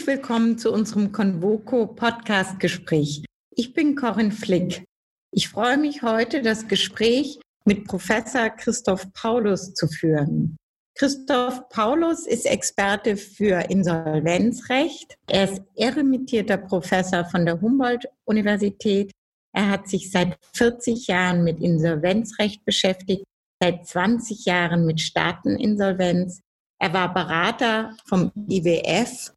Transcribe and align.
Herzlich 0.00 0.16
willkommen 0.16 0.56
zu 0.56 0.72
unserem 0.72 1.12
Convoco 1.12 1.86
Podcast 1.86 2.58
Gespräch. 2.58 3.22
Ich 3.54 3.74
bin 3.74 3.96
Corinne 3.96 4.30
Flick. 4.30 4.82
Ich 5.30 5.50
freue 5.50 5.76
mich 5.76 6.00
heute, 6.00 6.40
das 6.40 6.68
Gespräch 6.68 7.38
mit 7.66 7.84
Professor 7.84 8.48
Christoph 8.48 9.12
Paulus 9.12 9.74
zu 9.74 9.88
führen. 9.88 10.56
Christoph 10.94 11.68
Paulus 11.68 12.26
ist 12.26 12.46
Experte 12.46 13.18
für 13.18 13.68
Insolvenzrecht. 13.68 15.16
Er 15.28 15.52
ist 15.52 15.62
emeritierter 15.76 16.56
Professor 16.56 17.26
von 17.26 17.44
der 17.44 17.60
Humboldt-Universität. 17.60 19.12
Er 19.54 19.68
hat 19.68 19.86
sich 19.86 20.10
seit 20.10 20.38
40 20.54 21.08
Jahren 21.08 21.44
mit 21.44 21.60
Insolvenzrecht 21.60 22.64
beschäftigt, 22.64 23.24
seit 23.62 23.86
20 23.86 24.46
Jahren 24.46 24.86
mit 24.86 24.98
Staateninsolvenz. 24.98 26.40
Er 26.80 26.94
war 26.94 27.12
Berater 27.12 27.94
vom 28.06 28.32
IWF 28.48 29.34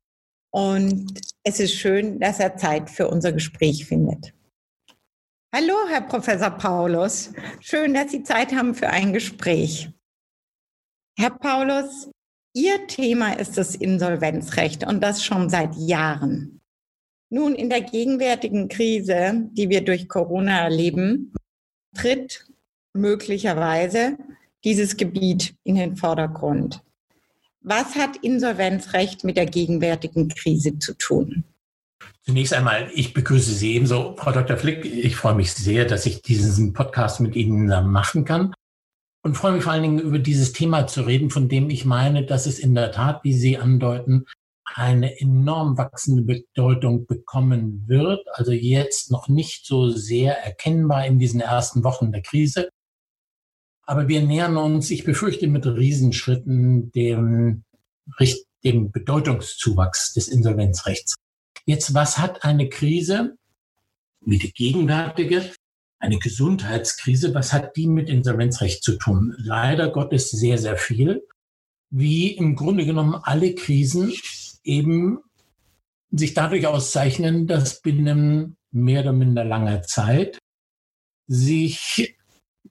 und 0.53 1.19
es 1.43 1.59
ist 1.59 1.73
schön, 1.73 2.19
dass 2.19 2.39
er 2.39 2.55
Zeit 2.55 2.89
für 2.89 3.07
unser 3.07 3.31
Gespräch 3.31 3.85
findet. 3.85 4.33
Hallo, 5.53 5.73
Herr 5.89 6.01
Professor 6.01 6.51
Paulus. 6.51 7.33
Schön, 7.59 7.93
dass 7.93 8.11
Sie 8.11 8.23
Zeit 8.23 8.53
haben 8.53 8.75
für 8.75 8.89
ein 8.89 9.13
Gespräch. 9.13 9.89
Herr 11.17 11.31
Paulus, 11.31 12.09
Ihr 12.55 12.85
Thema 12.85 13.33
ist 13.33 13.57
das 13.57 13.75
Insolvenzrecht 13.75 14.85
und 14.85 15.01
das 15.01 15.23
schon 15.23 15.49
seit 15.49 15.75
Jahren. 15.75 16.61
Nun, 17.31 17.55
in 17.55 17.69
der 17.69 17.81
gegenwärtigen 17.81 18.67
Krise, 18.67 19.49
die 19.53 19.69
wir 19.69 19.83
durch 19.83 20.07
Corona 20.07 20.61
erleben, 20.61 21.33
tritt 21.95 22.45
möglicherweise 22.95 24.17
dieses 24.63 24.97
Gebiet 24.97 25.55
in 25.63 25.75
den 25.75 25.95
Vordergrund. 25.95 26.83
Was 27.65 27.95
hat 27.95 28.17
Insolvenzrecht 28.17 29.23
mit 29.23 29.37
der 29.37 29.45
gegenwärtigen 29.45 30.27
Krise 30.27 30.77
zu 30.79 30.97
tun? 30.97 31.45
Zunächst 32.23 32.53
einmal, 32.53 32.91
ich 32.93 33.13
begrüße 33.13 33.53
Sie 33.53 33.75
ebenso, 33.75 34.15
Frau 34.17 34.33
Dr. 34.33 34.57
Flick. 34.57 34.83
Ich 34.83 35.15
freue 35.15 35.35
mich 35.35 35.53
sehr, 35.53 35.85
dass 35.85 36.05
ich 36.05 36.21
diesen 36.21 36.73
Podcast 36.73 37.21
mit 37.21 37.37
Ihnen 37.37 37.67
machen 37.89 38.25
kann 38.25 38.53
und 39.23 39.37
freue 39.37 39.53
mich 39.53 39.63
vor 39.63 39.71
allen 39.71 39.83
Dingen 39.83 39.99
über 39.99 40.19
dieses 40.19 40.51
Thema 40.51 40.87
zu 40.87 41.03
reden, 41.03 41.29
von 41.29 41.47
dem 41.47 41.69
ich 41.69 41.85
meine, 41.85 42.25
dass 42.25 42.47
es 42.47 42.59
in 42.59 42.75
der 42.75 42.91
Tat, 42.91 43.23
wie 43.23 43.33
Sie 43.33 43.57
andeuten, 43.57 44.25
eine 44.65 45.21
enorm 45.21 45.77
wachsende 45.77 46.23
Bedeutung 46.23 47.05
bekommen 47.05 47.85
wird. 47.87 48.27
Also 48.33 48.51
jetzt 48.51 49.09
noch 49.09 49.29
nicht 49.29 49.65
so 49.65 49.89
sehr 49.89 50.43
erkennbar 50.43 51.05
in 51.05 51.17
diesen 51.17 51.39
ersten 51.39 51.85
Wochen 51.85 52.11
der 52.11 52.23
Krise. 52.23 52.69
Aber 53.85 54.07
wir 54.07 54.21
nähern 54.21 54.57
uns, 54.57 54.89
ich 54.91 55.03
befürchte, 55.03 55.47
mit 55.47 55.65
Riesenschritten 55.65 56.91
dem, 56.91 57.63
dem 58.63 58.91
Bedeutungszuwachs 58.91 60.13
des 60.13 60.27
Insolvenzrechts. 60.27 61.15
Jetzt, 61.65 61.93
was 61.93 62.17
hat 62.17 62.43
eine 62.43 62.69
Krise 62.69 63.37
wie 64.25 64.37
die 64.37 64.53
gegenwärtige 64.53 65.51
eine 66.03 66.19
Gesundheitskrise, 66.19 67.33
was 67.33 67.53
hat 67.53 67.77
die 67.77 67.87
mit 67.87 68.09
Insolvenzrecht 68.09 68.83
zu 68.83 68.97
tun? 68.97 69.33
Leider 69.37 69.89
Gottes 69.89 70.29
sehr, 70.31 70.57
sehr 70.57 70.75
viel. 70.75 71.25
Wie 71.89 72.31
im 72.31 72.57
Grunde 72.57 72.85
genommen 72.85 73.15
alle 73.15 73.55
Krisen 73.55 74.11
eben 74.65 75.19
sich 76.11 76.33
dadurch 76.33 76.67
auszeichnen, 76.67 77.47
dass 77.47 77.81
binnen 77.81 78.57
mehr 78.71 79.01
oder 79.01 79.13
minder 79.13 79.45
langer 79.45 79.83
Zeit 79.83 80.39
sich 81.27 82.17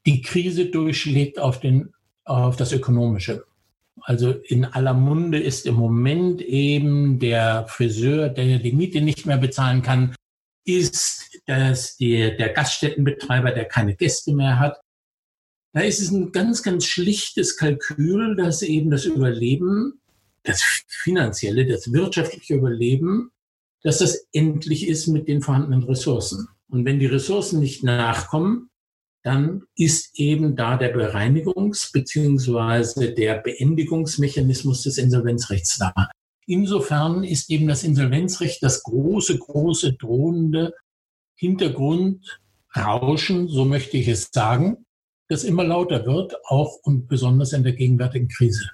die 0.07 0.23
Krise 0.23 0.67
durchschlägt 0.67 1.39
auf, 1.39 1.61
den, 1.61 1.93
auf 2.25 2.57
das 2.57 2.73
Ökonomische. 2.73 3.45
Also 4.01 4.31
in 4.31 4.65
aller 4.65 4.95
Munde 4.95 5.39
ist 5.39 5.67
im 5.67 5.75
Moment 5.75 6.43
eben 6.43 7.19
der 7.19 7.67
Friseur, 7.69 8.29
der 8.29 8.59
die 8.59 8.73
Miete 8.73 9.01
nicht 9.01 9.27
mehr 9.27 9.39
bezahlen 9.39 9.83
kann, 9.83 10.15
ist 10.65 11.23
dass 11.47 11.97
die, 11.97 12.37
der 12.37 12.51
Gaststättenbetreiber, 12.51 13.51
der 13.51 13.65
keine 13.65 13.97
Gäste 13.97 14.33
mehr 14.33 14.59
hat, 14.59 14.81
da 15.73 15.81
ist 15.81 16.01
es 16.01 16.11
ein 16.11 16.33
ganz, 16.33 16.63
ganz 16.63 16.85
schlichtes 16.85 17.57
Kalkül, 17.57 18.37
dass 18.37 18.63
eben 18.63 18.91
das 18.91 19.05
Überleben, 19.07 20.01
das 20.43 20.63
finanzielle, 20.87 21.67
das 21.67 21.93
wirtschaftliche 21.93 22.55
Überleben, 22.55 23.31
dass 23.83 23.99
das 23.99 24.27
endlich 24.33 24.87
ist 24.87 25.07
mit 25.07 25.29
den 25.29 25.41
vorhandenen 25.41 25.83
Ressourcen. 25.85 26.47
Und 26.69 26.85
wenn 26.85 26.99
die 26.99 27.07
Ressourcen 27.07 27.61
nicht 27.61 27.83
nachkommen, 27.83 28.71
dann 29.23 29.63
ist 29.77 30.19
eben 30.19 30.57
da 30.57 30.77
der 30.77 30.93
Bereinigungs- 30.95 31.93
beziehungsweise 31.93 33.13
der 33.13 33.39
Beendigungsmechanismus 33.39 34.83
des 34.83 34.99
Insolvenzrechts 34.99 35.79
da. 35.79 35.95
Insofern 36.47 37.23
ist 37.23 37.51
eben 37.51 37.69
das 37.69 37.85
Insolvenzrecht 37.85 38.63
das 38.63 38.83
große, 38.83 39.39
große 39.39 39.93
drohende 39.95 40.75
Hintergrundrauschen, 41.37 43.49
so 43.49 43.65
möchte 43.65 43.97
ich 43.97 44.09
es 44.09 44.29
sagen, 44.33 44.85
das 45.29 45.45
immer 45.45 45.65
lauter 45.65 46.05
wird, 46.05 46.35
auch 46.47 46.81
und 46.83 47.09
besonders 47.09 47.53
in 47.53 47.63
der 47.63 47.73
gegenwärtigen 47.73 48.29
Krise. 48.29 48.71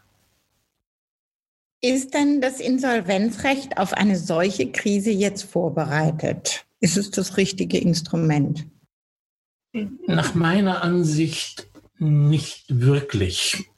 Ist 1.80 2.15
denn 2.15 2.41
das 2.41 2.59
Insolvenzrecht 2.59 3.78
auf 3.78 3.92
eine 3.92 4.16
solche 4.16 4.72
Krise 4.72 5.10
jetzt 5.10 5.44
vorbereitet? 5.44 6.66
Ist 6.80 6.97
es 6.97 7.12
das 7.12 7.36
richtige 7.36 7.78
Instrument? 7.78 8.66
Nach 9.73 10.34
meiner 10.34 10.83
Ansicht 10.83 11.67
nicht 11.99 12.65
wirklich. 12.69 13.71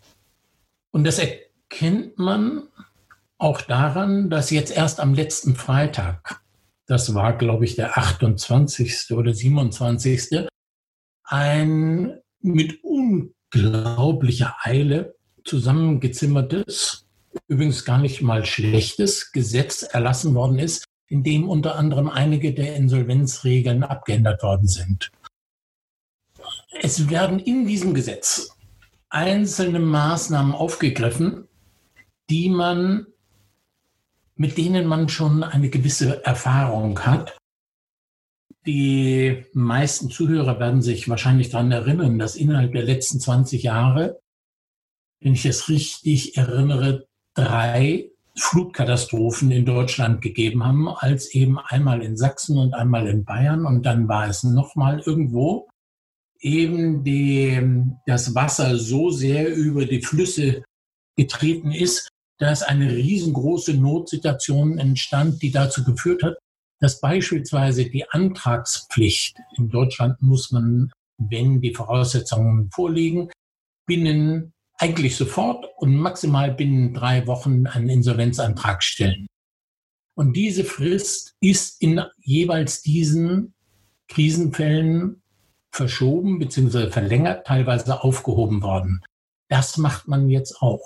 Und 0.92 1.04
das 1.04 1.18
erkennt 1.18 2.18
man 2.18 2.68
auch 3.38 3.60
daran, 3.62 4.30
dass 4.30 4.50
jetzt 4.50 4.76
erst 4.76 5.00
am 5.00 5.14
letzten 5.14 5.56
Freitag 5.56 6.40
das 6.90 7.14
war, 7.14 7.38
glaube 7.38 7.64
ich, 7.64 7.76
der 7.76 7.96
28. 7.96 9.12
oder 9.12 9.32
27. 9.32 10.48
ein 11.22 12.18
mit 12.40 12.80
unglaublicher 12.82 14.56
Eile 14.64 15.14
zusammengezimmertes, 15.44 17.06
übrigens 17.46 17.84
gar 17.84 17.98
nicht 17.98 18.22
mal 18.22 18.44
schlechtes 18.44 19.30
Gesetz 19.30 19.84
erlassen 19.84 20.34
worden 20.34 20.58
ist, 20.58 20.84
in 21.06 21.22
dem 21.22 21.48
unter 21.48 21.76
anderem 21.76 22.08
einige 22.08 22.54
der 22.54 22.74
Insolvenzregeln 22.74 23.84
abgeändert 23.84 24.42
worden 24.42 24.66
sind. 24.66 25.12
Es 26.78 27.10
werden 27.10 27.38
in 27.38 27.66
diesem 27.66 27.94
Gesetz 27.94 28.56
einzelne 29.08 29.80
Maßnahmen 29.80 30.52
aufgegriffen, 30.52 31.48
die 32.28 32.48
man 32.48 33.06
mit 34.40 34.56
denen 34.56 34.86
man 34.86 35.10
schon 35.10 35.42
eine 35.42 35.68
gewisse 35.68 36.24
Erfahrung 36.24 36.98
hat. 37.00 37.36
Die 38.64 39.44
meisten 39.52 40.10
Zuhörer 40.10 40.58
werden 40.58 40.80
sich 40.80 41.10
wahrscheinlich 41.10 41.50
daran 41.50 41.70
erinnern, 41.70 42.18
dass 42.18 42.36
innerhalb 42.36 42.72
der 42.72 42.84
letzten 42.84 43.20
20 43.20 43.62
Jahre, 43.62 44.18
wenn 45.20 45.34
ich 45.34 45.44
es 45.44 45.68
richtig 45.68 46.38
erinnere, 46.38 47.06
drei 47.34 48.12
Flutkatastrophen 48.34 49.50
in 49.50 49.66
Deutschland 49.66 50.22
gegeben 50.22 50.64
haben, 50.64 50.88
als 50.88 51.34
eben 51.34 51.58
einmal 51.58 52.00
in 52.00 52.16
Sachsen 52.16 52.56
und 52.56 52.72
einmal 52.72 53.08
in 53.08 53.26
Bayern 53.26 53.66
und 53.66 53.84
dann 53.84 54.08
war 54.08 54.26
es 54.26 54.42
nochmal 54.42 55.00
irgendwo, 55.04 55.68
eben 56.40 57.04
die, 57.04 57.60
das 58.06 58.34
Wasser 58.34 58.76
so 58.78 59.10
sehr 59.10 59.54
über 59.54 59.86
die 59.86 60.02
Flüsse 60.02 60.64
getreten 61.16 61.72
ist, 61.72 62.08
dass 62.38 62.62
eine 62.62 62.90
riesengroße 62.90 63.74
Notsituation 63.74 64.78
entstand, 64.78 65.42
die 65.42 65.50
dazu 65.50 65.84
geführt 65.84 66.22
hat, 66.22 66.38
dass 66.80 67.00
beispielsweise 67.00 67.84
die 67.84 68.08
Antragspflicht 68.08 69.36
in 69.56 69.68
Deutschland 69.68 70.22
muss 70.22 70.50
man, 70.50 70.90
wenn 71.18 71.60
die 71.60 71.74
Voraussetzungen 71.74 72.70
vorliegen, 72.70 73.30
binnen 73.86 74.52
eigentlich 74.78 75.16
sofort 75.16 75.66
und 75.76 75.94
maximal 75.94 76.54
binnen 76.54 76.94
drei 76.94 77.26
Wochen 77.26 77.66
einen 77.66 77.90
Insolvenzantrag 77.90 78.82
stellen. 78.82 79.26
Und 80.14 80.34
diese 80.34 80.64
Frist 80.64 81.34
ist 81.40 81.82
in 81.82 82.00
jeweils 82.18 82.80
diesen 82.80 83.52
Krisenfällen 84.08 85.22
verschoben 85.72 86.38
bzw. 86.38 86.90
verlängert, 86.90 87.46
teilweise 87.46 88.02
aufgehoben 88.02 88.62
worden. 88.62 89.02
Das 89.48 89.76
macht 89.76 90.08
man 90.08 90.28
jetzt 90.28 90.60
auch. 90.60 90.84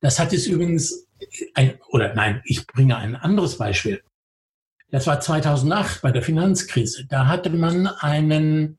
Das 0.00 0.18
hat 0.18 0.32
es 0.32 0.46
übrigens 0.46 1.06
ein, 1.54 1.78
oder 1.88 2.14
nein, 2.14 2.42
ich 2.44 2.66
bringe 2.66 2.96
ein 2.96 3.16
anderes 3.16 3.58
Beispiel. 3.58 4.02
Das 4.90 5.06
war 5.06 5.20
2008 5.20 6.02
bei 6.02 6.10
der 6.10 6.22
Finanzkrise. 6.22 7.06
Da 7.06 7.26
hatte 7.26 7.50
man 7.50 7.86
einen, 7.86 8.78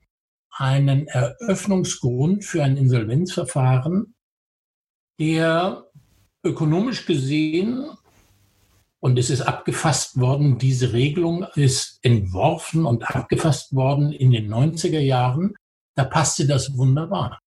einen 0.50 1.07
Eröffnungsgrund 1.07 2.44
für 2.44 2.63
ein 2.63 2.75
Insolvenzverfahren, 2.75 4.13
der 5.19 5.86
ökonomisch 6.44 7.06
gesehen, 7.06 7.89
und 9.01 9.18
es 9.18 9.30
ist 9.31 9.42
abgefasst 9.42 10.19
worden, 10.19 10.59
diese 10.59 10.94
Regelung 10.94 11.45
ist 11.56 12.00
entworfen 12.03 12.86
und 12.86 13.03
abgefasst 13.03 13.74
worden 13.74 14.12
in 14.12 14.31
den 14.31 14.48
90er 14.53 15.00
Jahren, 15.00 15.56
da 15.95 16.06
passte 16.06 16.45
das 16.45 16.77
wunderbar. 16.77 17.42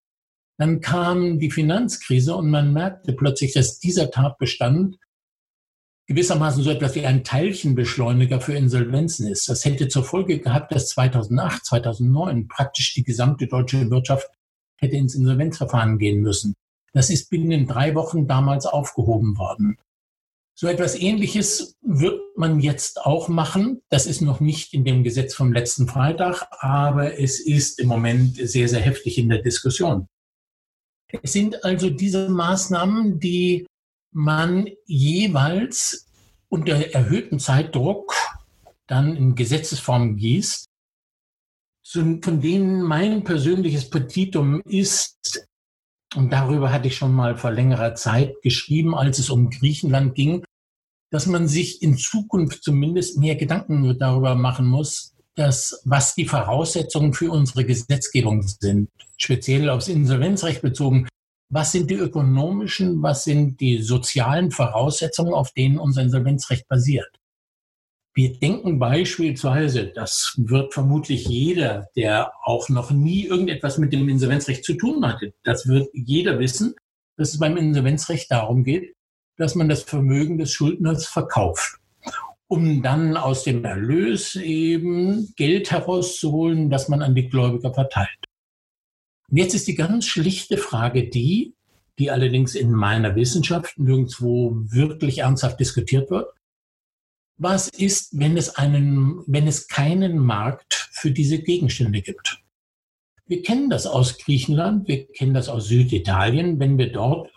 Dann 0.58 0.80
kam 0.80 1.38
die 1.38 1.50
Finanzkrise 1.50 2.34
und 2.34 2.50
man 2.50 2.72
merkte 2.72 3.12
plötzlich, 3.12 3.52
dass 3.52 3.78
dieser 3.78 4.10
Tatbestand 4.10 4.98
gewissermaßen 6.06 6.62
so 6.62 6.70
etwas 6.70 6.96
wie 6.96 7.06
ein 7.06 7.24
Teilchenbeschleuniger 7.24 8.40
für 8.40 8.54
Insolvenzen 8.54 9.28
ist. 9.28 9.48
Das 9.48 9.64
hätte 9.64 9.88
zur 9.88 10.04
Folge 10.04 10.40
gehabt, 10.40 10.74
dass 10.74 10.88
2008, 10.90 11.64
2009 11.64 12.48
praktisch 12.48 12.94
die 12.94 13.04
gesamte 13.04 13.46
deutsche 13.46 13.90
Wirtschaft 13.90 14.28
hätte 14.76 14.96
ins 14.96 15.14
Insolvenzverfahren 15.14 15.98
gehen 15.98 16.20
müssen. 16.20 16.54
Das 16.92 17.10
ist 17.10 17.30
binnen 17.30 17.66
drei 17.66 17.94
Wochen 17.94 18.26
damals 18.26 18.66
aufgehoben 18.66 19.38
worden. 19.38 19.78
So 20.56 20.68
etwas 20.68 20.94
Ähnliches 20.94 21.76
wird 21.82 22.20
man 22.36 22.60
jetzt 22.60 23.00
auch 23.00 23.28
machen. 23.28 23.82
Das 23.88 24.06
ist 24.06 24.20
noch 24.20 24.38
nicht 24.38 24.72
in 24.72 24.84
dem 24.84 25.02
Gesetz 25.02 25.34
vom 25.34 25.52
letzten 25.52 25.88
Freitag, 25.88 26.46
aber 26.50 27.18
es 27.18 27.40
ist 27.40 27.80
im 27.80 27.88
Moment 27.88 28.36
sehr, 28.36 28.68
sehr 28.68 28.80
heftig 28.80 29.18
in 29.18 29.28
der 29.28 29.42
Diskussion. 29.42 30.06
Es 31.22 31.32
sind 31.32 31.64
also 31.64 31.90
diese 31.90 32.28
Maßnahmen, 32.28 33.18
die 33.18 33.66
man 34.12 34.68
jeweils 34.86 36.06
unter 36.48 36.74
erhöhtem 36.74 37.40
Zeitdruck 37.40 38.14
dann 38.86 39.16
in 39.16 39.34
Gesetzesform 39.34 40.16
gießt, 40.16 40.66
von 41.84 42.40
denen 42.40 42.82
mein 42.82 43.24
persönliches 43.24 43.90
Petitum 43.90 44.60
ist, 44.62 45.48
und 46.14 46.32
darüber 46.32 46.72
hatte 46.72 46.88
ich 46.88 46.96
schon 46.96 47.12
mal 47.12 47.36
vor 47.36 47.50
längerer 47.50 47.94
Zeit 47.94 48.34
geschrieben, 48.42 48.94
als 48.94 49.18
es 49.18 49.30
um 49.30 49.50
Griechenland 49.50 50.14
ging, 50.14 50.44
dass 51.10 51.26
man 51.26 51.46
sich 51.48 51.82
in 51.82 51.96
Zukunft 51.96 52.62
zumindest 52.62 53.18
mehr 53.18 53.36
Gedanken 53.36 53.98
darüber 53.98 54.34
machen 54.34 54.66
muss, 54.66 55.14
dass, 55.36 55.80
was 55.84 56.14
die 56.14 56.26
Voraussetzungen 56.26 57.12
für 57.12 57.30
unsere 57.30 57.64
Gesetzgebung 57.64 58.42
sind, 58.42 58.88
speziell 59.16 59.68
aufs 59.68 59.88
Insolvenzrecht 59.88 60.62
bezogen. 60.62 61.08
Was 61.50 61.72
sind 61.72 61.90
die 61.90 61.94
ökonomischen, 61.94 63.02
was 63.02 63.24
sind 63.24 63.60
die 63.60 63.82
sozialen 63.82 64.50
Voraussetzungen, 64.50 65.34
auf 65.34 65.52
denen 65.52 65.78
unser 65.78 66.02
Insolvenzrecht 66.02 66.66
basiert? 66.68 67.10
Wir 68.16 68.38
denken 68.38 68.78
beispielsweise, 68.78 69.86
das 69.88 70.34
wird 70.36 70.72
vermutlich 70.72 71.26
jeder, 71.26 71.88
der 71.96 72.32
auch 72.44 72.68
noch 72.68 72.92
nie 72.92 73.24
irgendetwas 73.24 73.76
mit 73.76 73.92
dem 73.92 74.08
Insolvenzrecht 74.08 74.64
zu 74.64 74.74
tun 74.74 75.04
hatte, 75.04 75.34
das 75.42 75.66
wird 75.66 75.88
jeder 75.92 76.38
wissen, 76.38 76.74
dass 77.16 77.30
es 77.32 77.38
beim 77.40 77.56
Insolvenzrecht 77.56 78.30
darum 78.30 78.62
geht, 78.62 78.94
dass 79.36 79.56
man 79.56 79.68
das 79.68 79.82
Vermögen 79.82 80.38
des 80.38 80.52
Schuldners 80.52 81.06
verkauft, 81.06 81.78
um 82.46 82.82
dann 82.82 83.16
aus 83.16 83.42
dem 83.42 83.64
Erlös 83.64 84.36
eben 84.36 85.32
Geld 85.34 85.72
herauszuholen, 85.72 86.70
das 86.70 86.88
man 86.88 87.02
an 87.02 87.16
die 87.16 87.28
Gläubiger 87.28 87.74
verteilt. 87.74 88.24
Und 89.28 89.38
jetzt 89.38 89.54
ist 89.54 89.66
die 89.66 89.74
ganz 89.74 90.06
schlichte 90.06 90.56
Frage 90.56 91.08
die, 91.08 91.54
die 91.98 92.12
allerdings 92.12 92.54
in 92.54 92.70
meiner 92.70 93.16
Wissenschaft 93.16 93.78
nirgendwo 93.78 94.52
wirklich 94.54 95.18
ernsthaft 95.18 95.58
diskutiert 95.58 96.10
wird. 96.10 96.28
Was 97.36 97.68
ist, 97.68 98.18
wenn 98.18 98.36
es 98.36 98.56
einen, 98.56 99.22
wenn 99.26 99.48
es 99.48 99.66
keinen 99.66 100.18
Markt 100.18 100.88
für 100.92 101.10
diese 101.10 101.40
Gegenstände 101.42 102.00
gibt? 102.00 102.40
Wir 103.26 103.42
kennen 103.42 103.70
das 103.70 103.86
aus 103.86 104.18
Griechenland, 104.18 104.86
wir 104.86 105.06
kennen 105.08 105.34
das 105.34 105.48
aus 105.48 105.66
Süditalien. 105.66 106.60
Wenn 106.60 106.78
wir 106.78 106.92
dort 106.92 107.32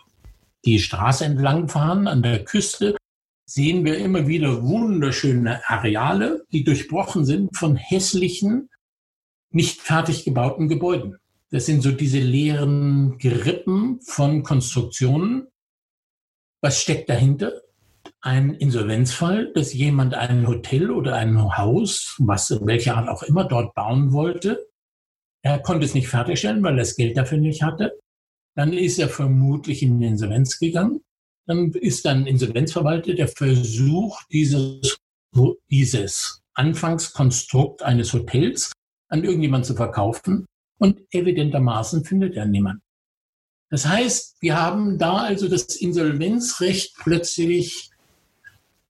die 0.64 0.78
Straße 0.78 1.24
entlang 1.24 1.68
fahren 1.68 2.06
an 2.06 2.22
der 2.22 2.44
Küste, 2.44 2.96
sehen 3.44 3.84
wir 3.84 3.98
immer 3.98 4.28
wieder 4.28 4.62
wunderschöne 4.62 5.66
Areale, 5.68 6.44
die 6.52 6.62
durchbrochen 6.62 7.24
sind 7.24 7.56
von 7.56 7.74
hässlichen, 7.76 8.68
nicht 9.50 9.80
fertig 9.80 10.24
gebauten 10.24 10.68
Gebäuden. 10.68 11.16
Das 11.50 11.64
sind 11.66 11.82
so 11.82 11.90
diese 11.90 12.18
leeren 12.20 13.16
Gerippen 13.18 14.00
von 14.02 14.42
Konstruktionen. 14.42 15.48
Was 16.60 16.82
steckt 16.82 17.08
dahinter? 17.08 17.52
Ein 18.20 18.54
Insolvenzfall, 18.54 19.52
dass 19.52 19.72
jemand 19.72 20.14
ein 20.14 20.46
Hotel 20.46 20.90
oder 20.90 21.14
ein 21.14 21.56
Haus, 21.56 22.16
was 22.18 22.50
welche 22.64 22.94
Art 22.94 23.08
auch 23.08 23.22
immer 23.22 23.44
dort 23.44 23.74
bauen 23.74 24.12
wollte. 24.12 24.66
Er 25.42 25.60
konnte 25.60 25.86
es 25.86 25.94
nicht 25.94 26.08
fertigstellen, 26.08 26.62
weil 26.62 26.74
er 26.74 26.78
das 26.78 26.96
Geld 26.96 27.16
dafür 27.16 27.38
nicht 27.38 27.62
hatte. 27.62 27.98
Dann 28.56 28.72
ist 28.72 28.98
er 28.98 29.08
vermutlich 29.08 29.82
in 29.82 30.02
Insolvenz 30.02 30.58
gegangen. 30.58 31.00
Dann 31.46 31.70
ist 31.72 32.04
dann 32.04 32.26
Insolvenzverwalter, 32.26 33.14
der 33.14 33.28
versucht, 33.28 34.26
dieses, 34.32 34.98
dieses 35.70 36.42
Anfangskonstrukt 36.54 37.82
eines 37.84 38.12
Hotels 38.12 38.72
an 39.08 39.22
irgendjemand 39.22 39.64
zu 39.64 39.74
verkaufen 39.74 40.44
und 40.78 41.00
evidentermaßen 41.12 42.04
findet 42.04 42.34
er 42.34 42.46
niemand. 42.46 42.80
Das 43.70 43.86
heißt, 43.86 44.36
wir 44.40 44.60
haben 44.60 44.98
da 44.98 45.18
also 45.18 45.48
das 45.48 45.76
Insolvenzrecht 45.76 46.96
plötzlich 46.96 47.90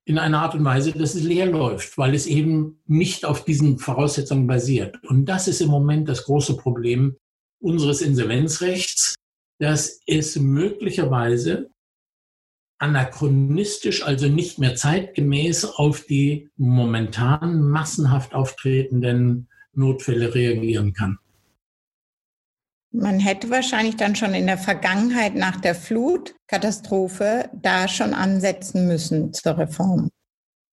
in 0.09 0.17
einer 0.17 0.41
Art 0.41 0.55
und 0.55 0.65
Weise, 0.65 0.93
dass 0.93 1.15
es 1.15 1.23
leer 1.23 1.45
läuft, 1.45 1.99
weil 1.99 2.15
es 2.15 2.27
eben 2.27 2.81
nicht 2.87 3.27
auf 3.27 3.45
diesen 3.45 3.79
Voraussetzungen 3.79 4.47
basiert. 4.47 5.05
Und 5.05 5.27
das 5.27 5.49
ist 5.49 5.61
im 5.61 5.69
Moment 5.69 6.09
das 6.09 6.25
große 6.25 6.57
Problem 6.57 7.19
unseres 7.61 8.01
Insolvenzrechts, 8.01 9.17
dass 9.59 10.01
es 10.07 10.37
möglicherweise 10.37 11.69
anachronistisch, 12.79 14.03
also 14.03 14.29
nicht 14.29 14.59
mehr 14.59 14.77
zeitgemäß 14.77 15.67
auf 15.67 16.01
die 16.01 16.49
momentan 16.57 17.61
massenhaft 17.69 18.35
auftretenden 18.35 19.49
Notfälle 19.75 20.35
reagieren 20.35 20.95
kann. 20.95 21.19
Man 22.91 23.21
hätte 23.21 23.51
wahrscheinlich 23.51 23.97
dann 23.97 24.17
schon 24.17 24.33
in 24.35 24.47
der 24.47 24.59
Vergangenheit 24.59 25.35
nach 25.35 25.61
der 25.61 25.75
Flutkatastrophe 25.75 27.51
da 27.53 27.87
schon 27.87 28.15
ansetzen 28.15 28.87
müssen 28.87 29.33
zur 29.33 29.59
Reform. 29.59 30.09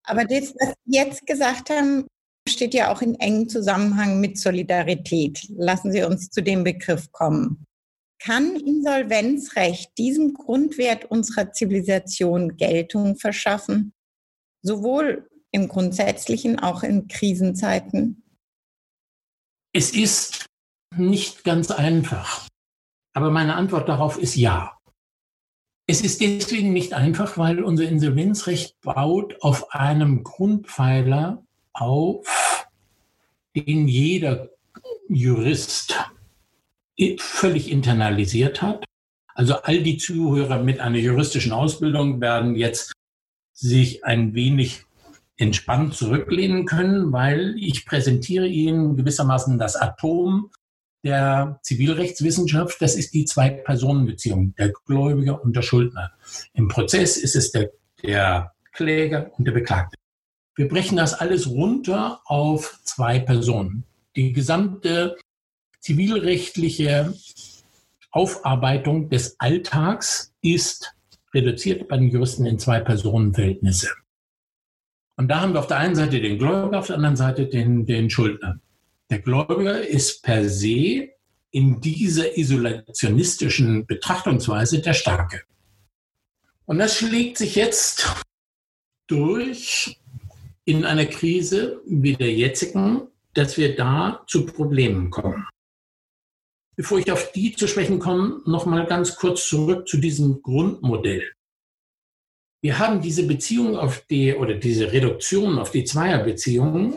Aber 0.03 0.23
das, 0.23 0.53
was 0.59 0.73
Sie 0.85 0.97
jetzt 0.97 1.25
gesagt 1.25 1.69
haben, 1.69 2.07
steht 2.47 2.73
ja 2.73 2.93
auch 2.93 3.01
in 3.01 3.15
engem 3.15 3.49
Zusammenhang 3.49 4.19
mit 4.21 4.37
Solidarität. 4.37 5.47
Lassen 5.49 5.91
Sie 5.91 6.03
uns 6.03 6.29
zu 6.29 6.41
dem 6.41 6.63
Begriff 6.63 7.11
kommen. 7.11 7.65
Kann 8.19 8.55
Insolvenzrecht 8.55 9.97
diesem 9.97 10.33
Grundwert 10.33 11.05
unserer 11.05 11.51
Zivilisation 11.51 12.55
Geltung 12.55 13.17
verschaffen? 13.17 13.93
Sowohl 14.61 15.27
im 15.51 15.67
Grundsätzlichen, 15.67 16.59
auch 16.59 16.83
in 16.83 17.07
Krisenzeiten? 17.07 18.23
Es 19.73 19.91
ist 19.93 20.45
nicht 20.95 21.43
ganz 21.43 21.71
einfach. 21.71 22.47
Aber 23.13 23.31
meine 23.31 23.55
Antwort 23.55 23.87
darauf 23.87 24.17
ist 24.17 24.35
ja. 24.35 24.77
Es 25.87 26.01
ist 26.01 26.19
deswegen 26.21 26.73
nicht 26.73 26.93
einfach, 26.93 27.37
weil 27.37 27.63
unser 27.63 27.87
Insolvenzrecht 27.87 28.79
baut 28.81 29.35
auf 29.41 29.71
einem 29.73 30.23
Grundpfeiler 30.23 31.43
auf, 31.73 32.67
den 33.55 33.87
jeder 33.87 34.49
Jurist 35.07 35.95
völlig 37.19 37.71
internalisiert 37.71 38.61
hat. 38.61 38.85
Also 39.35 39.55
all 39.55 39.83
die 39.83 39.97
Zuhörer 39.97 40.63
mit 40.63 40.79
einer 40.79 40.97
juristischen 40.97 41.51
Ausbildung 41.51 42.21
werden 42.21 42.55
jetzt 42.55 42.93
sich 43.53 44.03
ein 44.05 44.33
wenig 44.33 44.85
entspannt 45.37 45.93
zurücklehnen 45.93 46.65
können, 46.65 47.11
weil 47.11 47.55
ich 47.57 47.85
präsentiere 47.85 48.47
Ihnen 48.47 48.95
gewissermaßen 48.95 49.59
das 49.59 49.75
Atom 49.75 50.49
der 51.05 51.59
Zivilrechtswissenschaft, 51.61 52.81
das 52.81 52.95
ist 52.95 53.13
die 53.13 53.25
Zwei-Personen-Beziehung, 53.25 54.55
der 54.57 54.73
Gläubiger 54.85 55.41
und 55.41 55.55
der 55.55 55.61
Schuldner. 55.61 56.11
Im 56.53 56.67
Prozess 56.67 57.15
ist 57.15 57.35
es 57.35 57.51
der, 57.51 57.69
der 58.03 58.53
Kläger 58.73 59.31
und 59.37 59.45
der 59.45 59.53
Beklagte. 59.53 59.97
Wir 60.55 60.67
brechen 60.67 60.97
das 60.97 61.13
alles 61.13 61.47
runter 61.47 62.21
auf 62.25 62.79
zwei 62.83 63.19
Personen. 63.19 63.83
Die 64.15 64.33
gesamte 64.33 65.15
zivilrechtliche 65.79 67.13
Aufarbeitung 68.11 69.09
des 69.09 69.39
Alltags 69.39 70.33
ist 70.41 70.95
reduziert 71.33 71.87
bei 71.87 71.97
den 71.97 72.09
Juristen 72.09 72.45
in 72.45 72.57
zwei 72.57 72.79
Personenverhältnisse. 72.79 73.89
Und 75.17 75.27
da 75.27 75.41
haben 75.41 75.53
wir 75.53 75.59
auf 75.59 75.67
der 75.67 75.77
einen 75.77 75.95
Seite 75.95 76.19
den 76.19 76.39
Gläubiger, 76.39 76.79
auf 76.79 76.87
der 76.87 76.95
anderen 76.95 77.15
Seite 77.15 77.47
den, 77.47 77.85
den 77.85 78.09
Schuldner. 78.09 78.59
Der 79.09 79.19
Gläubiger 79.19 79.87
ist 79.87 80.23
per 80.23 80.49
se 80.49 81.09
in 81.51 81.79
dieser 81.79 82.37
isolationistischen 82.37 83.85
Betrachtungsweise 83.85 84.81
der 84.81 84.93
Starke. 84.93 85.43
Und 86.65 86.79
das 86.79 86.97
schlägt 86.97 87.37
sich 87.37 87.55
jetzt 87.55 88.15
durch 89.07 89.99
in 90.65 90.83
einer 90.83 91.05
Krise 91.05 91.81
wie 91.85 92.15
der 92.15 92.33
jetzigen, 92.33 93.07
dass 93.35 93.57
wir 93.57 93.75
da 93.75 94.23
zu 94.27 94.45
Problemen 94.47 95.11
kommen. 95.11 95.45
Bevor 96.75 96.97
ich 96.97 97.11
auf 97.11 97.31
die 97.31 97.55
zu 97.55 97.67
sprechen 97.67 97.99
komme, 97.99 98.41
noch 98.45 98.65
mal 98.65 98.85
ganz 98.87 99.15
kurz 99.15 99.47
zurück 99.47 99.87
zu 99.87 99.97
diesem 99.97 100.41
Grundmodell. 100.41 101.31
Wir 102.61 102.79
haben 102.79 103.01
diese 103.01 103.27
Beziehung 103.27 103.77
auf 103.77 104.01
die 104.09 104.33
oder 104.33 104.55
diese 104.55 104.91
Reduktion 104.91 105.59
auf 105.59 105.69
die 105.71 105.83
Zweierbeziehungen 105.83 106.95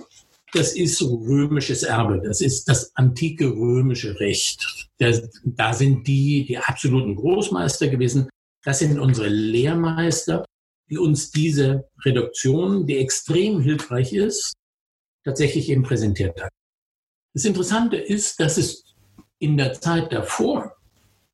das 0.53 0.75
ist 0.75 1.03
römisches 1.03 1.83
Erbe. 1.83 2.21
Das 2.25 2.41
ist 2.41 2.69
das 2.69 2.95
antike 2.97 3.47
römische 3.51 4.19
Recht. 4.21 4.89
Das, 4.99 5.29
da 5.45 5.73
sind 5.75 6.07
die, 6.07 6.45
die 6.47 6.59
absoluten 6.59 7.17
Großmeister 7.17 7.89
gewesen. 7.89 8.29
Das 8.65 8.79
sind 8.81 8.99
unsere 8.99 9.29
Lehrmeister. 9.29 10.45
die 10.91 10.99
uns 10.99 11.31
diese 11.31 11.87
Reduktion, 12.03 12.87
die 12.87 12.97
extrem 12.97 13.61
hilfreich 13.61 14.15
ist, 14.15 14.55
tatsächlich 15.23 15.69
eben 15.69 15.83
präsentiert 15.83 16.41
hat. 16.43 16.51
Das 17.35 17.45
Interessante 17.45 17.97
ist, 17.99 18.41
dass 18.41 18.57
es 18.57 18.95
in 19.39 19.59
der 19.59 19.75
Zeit 19.75 20.13
davor, 20.13 20.77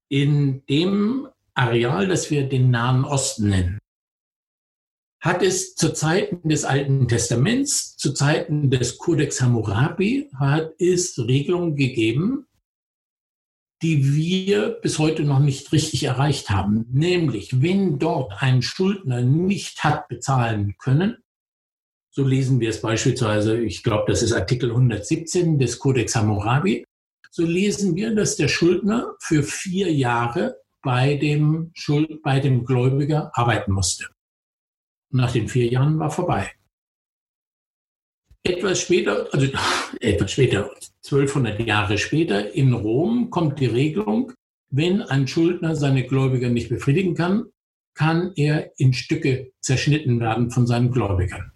in 0.09 0.67
dem 0.67 1.29
Areal, 1.55 2.09
das 2.09 2.31
wir 2.33 2.49
den 2.49 2.71
Nahen 2.71 3.05
Osten 3.05 3.49
nennen, 3.49 3.79
hat 5.25 5.43
es 5.43 5.75
zu 5.75 5.95
Zeiten 5.95 6.47
des 6.51 6.67
Alten 6.67 7.09
Testaments, 7.09 7.97
zu 7.97 8.13
Zeiten 8.13 8.71
des 8.71 8.99
Codex 8.99 9.41
Hammurabi, 9.41 10.29
hat 10.39 10.73
es 10.79 11.19
Regelungen 11.19 11.77
gegeben, 11.77 12.47
die 13.81 14.15
wir 14.15 14.79
bis 14.83 14.99
heute 14.99 15.25
noch 15.25 15.41
nicht 15.41 15.73
richtig 15.73 16.05
erreicht 16.05 16.51
haben. 16.51 16.85
Nämlich, 16.93 17.63
wenn 17.63 17.99
dort 17.99 18.43
ein 18.43 18.61
Schuldner 18.61 19.23
nicht 19.23 19.83
hat 19.83 20.09
bezahlen 20.09 20.75
können, 20.79 21.17
so 22.11 22.23
lesen 22.23 22.61
wir 22.61 22.69
es 22.69 22.83
beispielsweise, 22.83 23.59
ich 23.59 23.83
glaube, 23.83 24.05
das 24.09 24.23
ist 24.23 24.35
Artikel 24.35 24.73
117 24.73 25.59
des 25.59 25.79
Codex 25.79 26.15
Hammurabi, 26.15 26.85
so 27.31 27.47
lesen 27.47 27.97
wir, 27.97 28.15
dass 28.15 28.37
der 28.37 28.49
Schuldner 28.49 29.15
für 29.21 29.43
vier 29.43 29.91
Jahre 29.91 30.59
bei 30.83 31.17
dem, 31.17 31.71
Schuld, 31.73 32.23
bei 32.23 32.41
dem 32.41 32.67
Gläubiger 32.67 33.31
arbeiten 33.33 33.73
musste. 33.73 34.14
Nach 35.15 35.31
den 35.31 35.47
vier 35.47 35.69
Jahren 35.69 36.01
war 36.01 36.11
vorbei. 36.11 36.51
Etwas 38.43 38.81
später, 38.81 39.33
also 39.33 39.47
etwas 40.01 40.33
später, 40.33 40.71
1200 41.05 41.61
Jahre 41.61 41.99
später 41.99 42.53
in 42.53 42.73
Rom 42.73 43.31
kommt 43.31 43.61
die 43.61 43.67
Regelung, 43.67 44.33
wenn 44.71 45.03
ein 45.03 45.29
Schuldner 45.29 45.77
seine 45.77 46.05
Gläubiger 46.05 46.49
nicht 46.49 46.69
befriedigen 46.69 47.15
kann, 47.15 47.45
kann 47.95 48.33
er 48.35 48.73
in 48.77 48.93
Stücke 48.93 49.53
zerschnitten 49.61 50.19
werden 50.19 50.51
von 50.51 50.67
seinen 50.67 50.91
Gläubigern. 50.91 51.53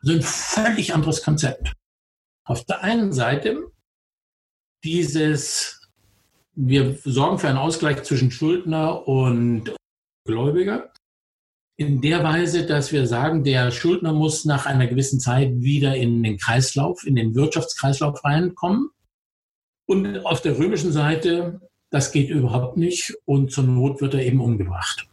Also 0.00 0.14
ein 0.14 0.22
völlig 0.22 0.94
anderes 0.94 1.22
Konzept. 1.22 1.74
Auf 2.46 2.64
der 2.64 2.82
einen 2.82 3.12
Seite 3.12 3.70
dieses, 4.82 5.90
wir 6.54 6.98
sorgen 7.04 7.38
für 7.38 7.48
einen 7.48 7.58
Ausgleich 7.58 8.02
zwischen 8.04 8.30
Schuldner 8.30 9.06
und 9.06 9.76
Gläubiger 10.26 10.93
in 11.76 12.00
der 12.00 12.22
Weise, 12.22 12.66
dass 12.66 12.92
wir 12.92 13.06
sagen, 13.06 13.42
der 13.42 13.70
Schuldner 13.70 14.12
muss 14.12 14.44
nach 14.44 14.66
einer 14.66 14.86
gewissen 14.86 15.18
Zeit 15.18 15.50
wieder 15.60 15.96
in 15.96 16.22
den 16.22 16.38
Kreislauf, 16.38 17.04
in 17.04 17.16
den 17.16 17.34
Wirtschaftskreislauf 17.34 18.24
reinkommen. 18.24 18.90
Und 19.86 20.24
auf 20.24 20.40
der 20.40 20.58
römischen 20.58 20.92
Seite, 20.92 21.60
das 21.90 22.12
geht 22.12 22.30
überhaupt 22.30 22.76
nicht 22.76 23.14
und 23.24 23.50
zur 23.50 23.64
Not 23.64 24.00
wird 24.00 24.14
er 24.14 24.24
eben 24.24 24.40
umgebracht. 24.40 25.08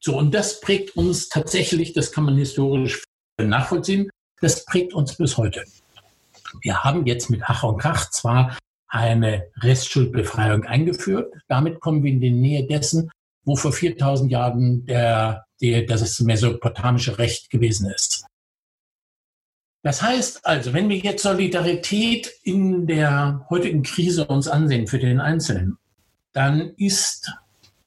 So, 0.00 0.16
und 0.16 0.34
das 0.34 0.60
prägt 0.60 0.96
uns 0.96 1.28
tatsächlich, 1.28 1.92
das 1.92 2.12
kann 2.12 2.24
man 2.24 2.36
historisch 2.36 3.04
nachvollziehen, 3.38 4.10
das 4.40 4.64
prägt 4.64 4.94
uns 4.94 5.16
bis 5.16 5.36
heute. 5.36 5.64
Wir 6.60 6.84
haben 6.84 7.06
jetzt 7.06 7.30
mit 7.30 7.42
Ach 7.44 7.64
und 7.64 7.78
Krach 7.78 8.10
zwar 8.10 8.56
eine 8.86 9.48
Restschuldbefreiung 9.56 10.64
eingeführt, 10.64 11.34
damit 11.48 11.80
kommen 11.80 12.02
wir 12.04 12.12
in 12.12 12.20
die 12.20 12.30
Nähe 12.30 12.66
dessen, 12.66 13.10
wo 13.44 13.56
vor 13.56 13.72
4000 13.72 14.30
Jahren 14.30 14.86
der 14.86 15.43
die, 15.60 15.86
das 15.86 16.20
mesopotamische 16.20 17.18
Recht 17.18 17.50
gewesen 17.50 17.90
ist. 17.90 18.26
Das 19.82 20.00
heißt 20.00 20.46
also, 20.46 20.72
wenn 20.72 20.88
wir 20.88 20.96
jetzt 20.96 21.22
Solidarität 21.22 22.32
in 22.42 22.86
der 22.86 23.46
heutigen 23.50 23.82
Krise 23.82 24.26
uns 24.26 24.48
ansehen 24.48 24.86
für 24.86 24.98
den 24.98 25.20
Einzelnen, 25.20 25.76
dann 26.32 26.72
ist, 26.76 27.32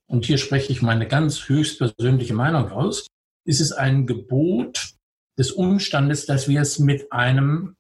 und 0.06 0.26
hier 0.26 0.38
spreche 0.38 0.72
ich 0.72 0.84
meine 0.84 1.08
ganz 1.08 1.50
höchstpersönliche 1.50 2.36
Meinung 2.36 2.72
aus, 2.72 3.08
ist 3.46 3.62
es 3.62 3.72
ein 3.72 4.06
Gebot 4.06 4.92
des 5.40 5.52
Umstandes, 5.52 6.28
dass 6.28 6.48
wir 6.48 6.62
es 6.62 6.78
mit 6.78 7.12
einem 7.12 7.76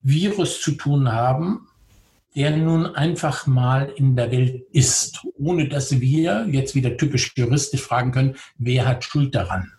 Virus 0.00 0.60
zu 0.60 0.72
tun 0.72 1.12
haben, 1.12 1.68
der 2.36 2.54
nun 2.54 2.86
einfach 2.94 3.46
mal 3.46 3.90
in 3.96 4.14
der 4.14 4.30
Welt 4.30 4.66
ist, 4.70 5.26
ohne 5.38 5.68
dass 5.68 6.00
wir 6.00 6.46
jetzt 6.50 6.74
wieder 6.74 6.96
typisch 6.96 7.32
juristisch 7.34 7.80
fragen 7.80 8.12
können, 8.12 8.36
wer 8.58 8.86
hat 8.86 9.04
Schuld 9.04 9.34
daran? 9.34 9.72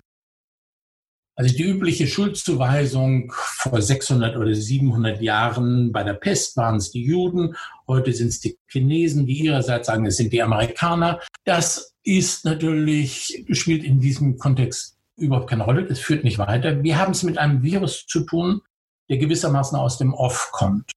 Also 1.36 1.56
die 1.56 1.64
übliche 1.64 2.08
Schuldzuweisung 2.08 3.32
vor 3.32 3.80
600 3.80 4.36
oder 4.38 4.56
700 4.56 5.22
Jahren 5.22 5.92
bei 5.92 6.04
der 6.04 6.16
Pest 6.16 6.58
waren 6.58 6.78
es 6.78 6.90
die 6.90 7.04
Juden, 7.04 7.56
heute 7.88 8.12
sind 8.12 8.30
es 8.30 8.40
die 8.40 8.58
Chinesen, 8.68 9.28
die 9.28 9.44
ihrerseits 9.44 9.86
sagen, 9.86 10.08
es 10.08 10.18
sind 10.18 10.34
die 10.34 10.42
Amerikaner. 10.42 11.20
Das 11.44 11.94
ist 12.04 12.44
natürlich, 12.44 13.46
spielt 13.52 13.84
in 13.84 14.00
diesem 14.00 14.40
Kontext 14.40 14.98
überhaupt 15.16 15.52
keine 15.52 15.64
Rolle, 15.64 15.86
das 15.86 16.00
führt 16.00 16.24
nicht 16.24 16.40
weiter. 16.40 16.82
Wir 16.82 16.98
haben 16.98 17.12
es 17.12 17.22
mit 17.22 17.38
einem 17.38 17.62
Virus 17.62 18.08
zu 18.08 18.22
tun, 18.22 18.62
der 19.08 19.18
gewissermaßen 19.18 19.78
aus 19.78 20.00
dem 20.00 20.16
Off 20.16 20.50
kommt. 20.52 20.92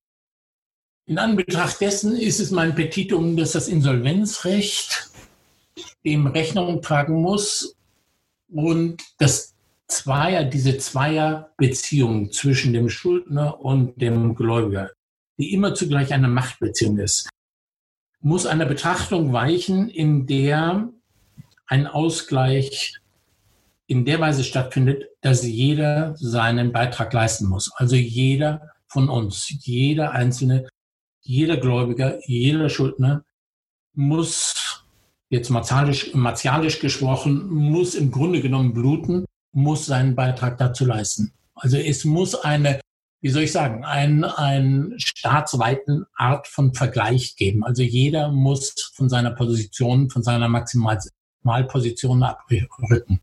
In 1.10 1.18
Anbetracht 1.18 1.80
dessen 1.80 2.16
ist 2.16 2.38
es 2.38 2.52
mein 2.52 2.76
Petitum, 2.76 3.36
dass 3.36 3.50
das 3.50 3.66
Insolvenzrecht 3.66 5.10
dem 6.04 6.28
Rechnung 6.28 6.82
tragen 6.82 7.20
muss 7.20 7.74
und 8.48 9.02
das 9.18 9.56
Zweier, 9.88 10.44
diese 10.44 10.78
Zweierbeziehung 10.78 12.30
zwischen 12.30 12.72
dem 12.72 12.88
Schuldner 12.88 13.60
und 13.60 14.00
dem 14.00 14.36
Gläubiger, 14.36 14.92
die 15.36 15.52
immer 15.52 15.74
zugleich 15.74 16.12
eine 16.12 16.28
Machtbeziehung 16.28 16.98
ist, 16.98 17.28
muss 18.20 18.46
einer 18.46 18.66
Betrachtung 18.66 19.32
weichen, 19.32 19.88
in 19.88 20.28
der 20.28 20.90
ein 21.66 21.88
Ausgleich 21.88 23.00
in 23.88 24.04
der 24.04 24.20
Weise 24.20 24.44
stattfindet, 24.44 25.08
dass 25.22 25.42
jeder 25.42 26.14
seinen 26.16 26.70
Beitrag 26.70 27.12
leisten 27.12 27.48
muss. 27.48 27.72
Also 27.74 27.96
jeder 27.96 28.70
von 28.86 29.08
uns, 29.08 29.52
jeder 29.64 30.12
Einzelne 30.12 30.68
jeder 31.30 31.58
Gläubiger, 31.58 32.18
jeder 32.26 32.68
Schuldner 32.68 33.24
muss, 33.94 34.84
jetzt 35.28 35.48
martialisch, 35.48 36.12
martialisch 36.12 36.80
gesprochen, 36.80 37.48
muss 37.48 37.94
im 37.94 38.10
Grunde 38.10 38.40
genommen 38.40 38.74
bluten, 38.74 39.26
muss 39.52 39.86
seinen 39.86 40.16
Beitrag 40.16 40.58
dazu 40.58 40.84
leisten. 40.84 41.32
Also 41.54 41.76
es 41.76 42.04
muss 42.04 42.34
eine, 42.34 42.80
wie 43.20 43.28
soll 43.28 43.44
ich 43.44 43.52
sagen, 43.52 43.84
ein, 43.84 44.24
ein 44.24 44.94
staatsweiten 44.96 46.04
Art 46.16 46.48
von 46.48 46.74
Vergleich 46.74 47.36
geben. 47.36 47.64
Also 47.64 47.82
jeder 47.82 48.32
muss 48.32 48.90
von 48.94 49.08
seiner 49.08 49.30
Position, 49.30 50.10
von 50.10 50.24
seiner 50.24 50.48
Maximalposition 50.48 52.24
abrücken. 52.24 53.20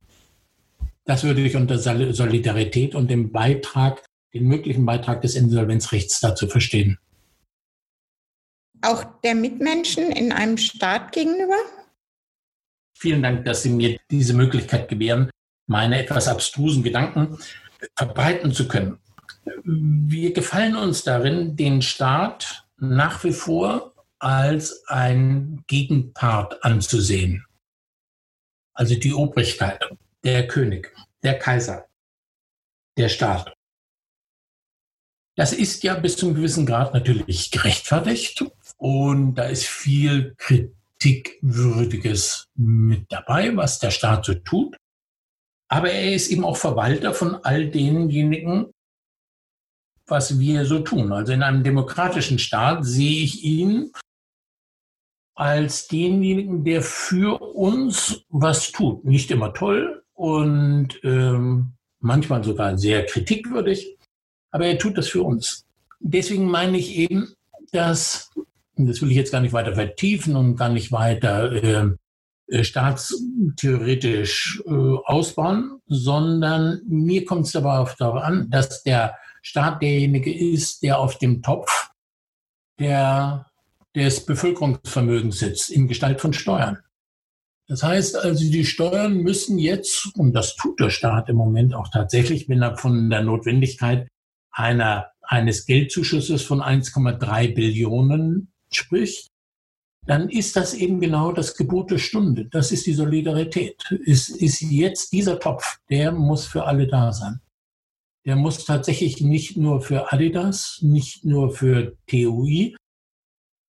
Das 1.04 1.26
würde 1.26 1.42
ich 1.42 1.58
unter 1.58 1.78
Solidarität 1.78 2.96
und 2.96 3.12
dem 3.12 3.34
Beitrag, 3.34 4.02
den 4.34 4.48
möglichen 4.48 4.86
Beitrag 4.86 5.22
des 5.24 5.36
Insolvenzrechts 5.36 6.22
dazu 6.22 6.48
verstehen. 6.48 7.00
Auch 8.82 9.04
der 9.24 9.36
Mitmenschen 9.36 10.12
in 10.12 10.32
einem 10.32 10.58
Staat 10.58 11.12
gegenüber? 11.12 11.58
Vielen 12.98 13.22
Dank, 13.22 13.46
dass 13.46 13.64
Sie 13.64 13.70
mir 13.70 14.00
diese 14.10 14.34
Möglichkeit 14.34 14.90
gewähren, 14.90 15.30
meine 15.68 16.00
etwas 16.00 16.28
abstrusen 16.28 16.84
Gedanken 16.84 17.38
verbreiten 17.96 18.52
zu 18.52 18.68
können. 18.68 19.00
Wir 19.64 20.34
gefallen 20.34 20.76
uns 20.76 21.04
darin, 21.04 21.56
den 21.56 21.82
Staat 21.82 22.66
nach 22.78 23.24
wie 23.24 23.34
vor 23.34 23.94
als 24.20 24.84
ein 24.88 25.64
Gegenpart 25.68 26.64
anzusehen. 26.64 27.46
Also 28.74 28.96
die 28.96 29.14
Obrigkeit, 29.14 29.80
der 30.24 30.48
König, 30.48 30.94
der 31.24 31.38
Kaiser, 31.38 31.88
der 32.98 33.10
Staat. 33.10 33.54
Das 35.36 35.54
ist 35.54 35.84
ja 35.84 35.94
bis 35.94 36.18
zum 36.18 36.34
gewissen 36.34 36.66
Grad 36.66 36.94
natürlich 36.94 37.52
gerechtfertigt. 37.52 38.44
Und 38.78 39.36
da 39.36 39.46
ist 39.46 39.66
viel 39.66 40.36
Kritikwürdiges 40.38 42.48
mit 42.56 43.12
dabei, 43.12 43.56
was 43.56 43.80
der 43.80 43.92
Staat 43.92 44.26
so 44.26 44.34
tut. 44.36 44.78
Aber 45.68 45.92
er 45.92 46.14
ist 46.14 46.30
eben 46.30 46.46
auch 46.46 46.58
Verwalter 46.58 47.14
von 47.14 47.36
all 47.44 47.70
denjenigen, 47.70 48.72
was 50.06 50.40
wir 50.40 50.66
so 50.66 50.80
tun. 50.80 51.12
Also 51.12 51.34
in 51.34 51.44
einem 51.44 51.64
demokratischen 51.64 52.40
Staat 52.40 52.86
sehe 52.86 53.24
ich 53.24 53.44
ihn 53.44 53.92
als 55.36 55.88
denjenigen, 55.88 56.64
der 56.64 56.82
für 56.82 57.42
uns 57.42 58.24
was 58.30 58.72
tut. 58.72 59.04
Nicht 59.06 59.30
immer 59.30 59.54
toll 59.54 60.04
und 60.14 61.00
ähm, 61.04 61.74
manchmal 62.00 62.44
sogar 62.44 62.78
sehr 62.78 63.06
kritikwürdig, 63.06 63.98
aber 64.52 64.66
er 64.66 64.80
tut 64.80 64.98
das 64.98 65.10
für 65.10 65.24
uns. 65.24 65.66
Deswegen 66.00 66.46
meine 66.46 66.78
ich 66.78 66.98
eben, 66.98 67.34
dass 67.72 68.32
das 68.86 69.02
will 69.02 69.10
ich 69.10 69.18
jetzt 69.18 69.32
gar 69.32 69.42
nicht 69.42 69.54
weiter 69.54 69.74
vertiefen 69.74 70.36
und 70.36 70.56
gar 70.56 70.70
nicht 70.70 70.92
weiter 70.92 71.52
äh, 71.52 71.90
äh, 72.50 72.64
staatstheoretisch 72.64 74.62
äh, 74.66 74.72
ausbauen, 74.72 75.82
sondern 75.88 76.82
mir 76.88 77.26
kommt 77.26 77.48
es 77.48 77.56
aber 77.58 77.94
darauf 77.98 78.24
an, 78.24 78.50
dass 78.50 78.84
der 78.84 79.18
Staat 79.42 79.82
derjenige 79.82 80.34
ist, 80.34 80.82
der 80.82 81.00
auf 81.00 81.18
dem 81.18 81.42
Topf 81.42 81.90
der, 82.80 83.48
des 83.96 84.26
Bevölkerungsvermögens 84.26 85.40
sitzt, 85.40 85.70
in 85.70 85.90
Gestalt 85.90 86.22
von 86.22 86.32
Steuern. 86.32 86.78
Das 87.68 87.84
heißt 87.84 88.16
also, 88.16 88.50
die 88.50 88.66
Steuern 88.66 89.18
müssen 89.18 89.58
jetzt, 89.60 90.16
und 90.16 90.32
das 90.34 90.56
tut 90.56 90.80
der 90.80 90.90
Staat 90.90 91.28
im 91.28 91.36
Moment 91.36 91.74
auch 91.74 91.90
tatsächlich, 91.90 92.48
wenn 92.48 92.62
er 92.62 92.78
von 92.78 93.10
der 93.10 93.24
Notwendigkeit 93.24 94.08
einer, 94.52 95.08
eines 95.22 95.66
Geldzuschusses 95.66 96.44
von 96.44 96.62
1,3 96.62 97.54
Billionen 97.54 98.54
spricht, 98.72 99.28
dann 100.06 100.30
ist 100.30 100.56
das 100.56 100.74
eben 100.74 101.00
genau 101.02 101.34
das 101.34 101.56
Gebot 101.56 101.92
der 101.92 101.98
Stunde. 101.98 102.46
Das 102.46 102.72
ist 102.72 102.86
die 102.86 102.94
Solidarität. 102.94 103.84
Es 104.06 104.30
ist 104.30 104.62
jetzt 104.62 105.12
dieser 105.12 105.40
Topf, 105.40 105.80
der 105.90 106.12
muss 106.14 106.46
für 106.46 106.64
alle 106.64 106.88
da 106.88 107.12
sein. 107.12 107.42
Der 108.26 108.36
muss 108.36 108.66
tatsächlich 108.66 109.22
nicht 109.22 109.58
nur 109.58 109.82
für 109.82 110.12
Adidas, 110.12 110.80
nicht 110.82 111.26
nur 111.26 111.54
für 111.54 111.98
TUI, 112.08 112.76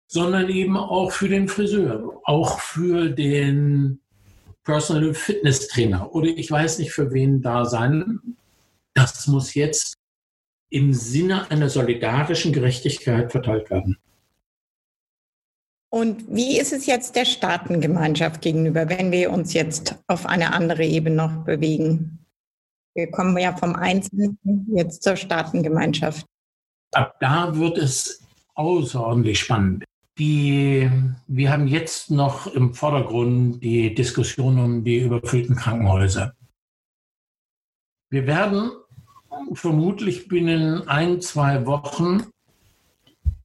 sondern 0.07 0.49
eben 0.49 0.77
auch 0.77 1.11
für 1.11 1.27
den 1.27 1.47
Friseur, 1.47 2.21
auch 2.23 2.59
für 2.59 3.09
den 3.09 3.99
Personal 4.63 5.13
Fitness 5.13 5.67
Trainer 5.67 6.13
oder 6.13 6.27
ich 6.27 6.51
weiß 6.51 6.79
nicht 6.79 6.91
für 6.91 7.11
wen 7.13 7.41
da 7.41 7.65
sein. 7.65 8.19
Das 8.93 9.27
muss 9.27 9.53
jetzt 9.53 9.95
im 10.69 10.93
Sinne 10.93 11.49
einer 11.49 11.69
solidarischen 11.69 12.51
Gerechtigkeit 12.51 13.31
verteilt 13.31 13.69
werden. 13.69 13.97
Und 15.89 16.25
wie 16.29 16.59
ist 16.59 16.73
es 16.73 16.85
jetzt 16.85 17.15
der 17.15 17.25
Staatengemeinschaft 17.25 18.41
gegenüber, 18.41 18.89
wenn 18.89 19.11
wir 19.11 19.31
uns 19.31 19.53
jetzt 19.53 19.95
auf 20.07 20.25
eine 20.25 20.53
andere 20.53 20.83
Ebene 20.83 21.15
noch 21.15 21.45
bewegen? 21.45 22.25
Wir 22.93 23.09
kommen 23.09 23.37
ja 23.37 23.55
vom 23.55 23.75
Einzelnen 23.75 24.37
jetzt 24.73 25.03
zur 25.03 25.15
Staatengemeinschaft. 25.15 26.25
Ab 26.93 27.15
da 27.19 27.55
wird 27.55 27.77
es 27.77 28.21
außerordentlich 28.55 29.39
spannend. 29.39 29.85
Die, 30.17 30.89
wir 31.27 31.51
haben 31.51 31.67
jetzt 31.67 32.09
noch 32.09 32.47
im 32.47 32.73
Vordergrund 32.73 33.63
die 33.63 33.93
Diskussion 33.93 34.59
um 34.59 34.83
die 34.83 34.97
überfüllten 34.97 35.55
Krankenhäuser. 35.55 36.33
Wir 38.09 38.25
werden 38.25 38.71
vermutlich 39.53 40.27
binnen 40.27 40.87
ein, 40.87 41.21
zwei 41.21 41.65
Wochen 41.65 42.23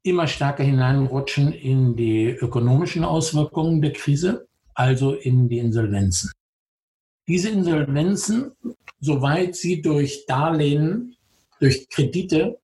immer 0.03 0.27
stärker 0.27 0.65
hineinrutschen 0.65 1.53
in 1.53 1.97
die 1.97 2.27
ökonomischen 2.27 3.05
Auswirkungen 3.05 3.81
der 3.81 3.93
Krise, 3.93 4.49
also 4.75 5.15
in 5.15 5.49
die 5.49 5.59
Insolvenzen. 5.59 6.33
Diese 7.29 7.51
Insolvenzen, 7.51 8.53
soweit 9.01 9.55
sie 9.55 9.81
durch 9.81 10.27
Darlehen, 10.27 11.17
durch 11.61 11.89
Kredite 11.89 12.59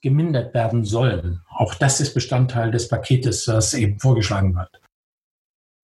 gemindert 0.00 0.52
werden 0.52 0.84
sollen, 0.84 1.42
auch 1.48 1.74
das 1.74 2.00
ist 2.00 2.14
Bestandteil 2.14 2.70
des 2.70 2.88
Paketes, 2.88 3.44
das 3.44 3.74
eben 3.74 4.00
vorgeschlagen 4.00 4.54
wird, 4.54 4.80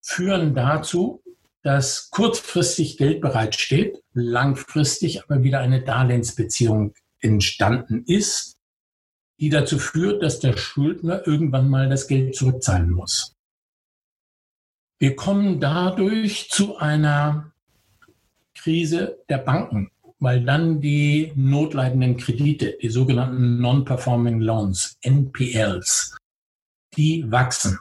führen 0.01 0.53
dazu, 0.53 1.21
dass 1.61 2.09
kurzfristig 2.09 2.97
Geld 2.97 3.21
bereitsteht, 3.21 4.03
langfristig 4.13 5.23
aber 5.23 5.43
wieder 5.43 5.59
eine 5.59 5.81
Darlehensbeziehung 5.81 6.93
entstanden 7.21 8.03
ist, 8.05 8.52
die 9.39 9.49
dazu 9.49 9.79
führt, 9.79 10.23
dass 10.23 10.39
der 10.39 10.57
Schuldner 10.57 11.25
irgendwann 11.27 11.69
mal 11.69 11.89
das 11.89 12.07
Geld 12.07 12.35
zurückzahlen 12.35 12.89
muss. 12.89 13.33
Wir 14.99 15.15
kommen 15.15 15.59
dadurch 15.59 16.49
zu 16.49 16.77
einer 16.77 17.51
Krise 18.55 19.19
der 19.27 19.39
Banken 19.39 19.91
weil 20.23 20.41
dann 20.45 20.79
die 20.79 21.33
notleidenden 21.35 22.15
Kredite, 22.15 22.77
die 22.81 22.87
sogenannten 22.87 23.59
Non-Performing 23.59 24.39
Loans, 24.39 24.97
NPLs, 25.01 26.15
die 26.95 27.29
wachsen. 27.29 27.77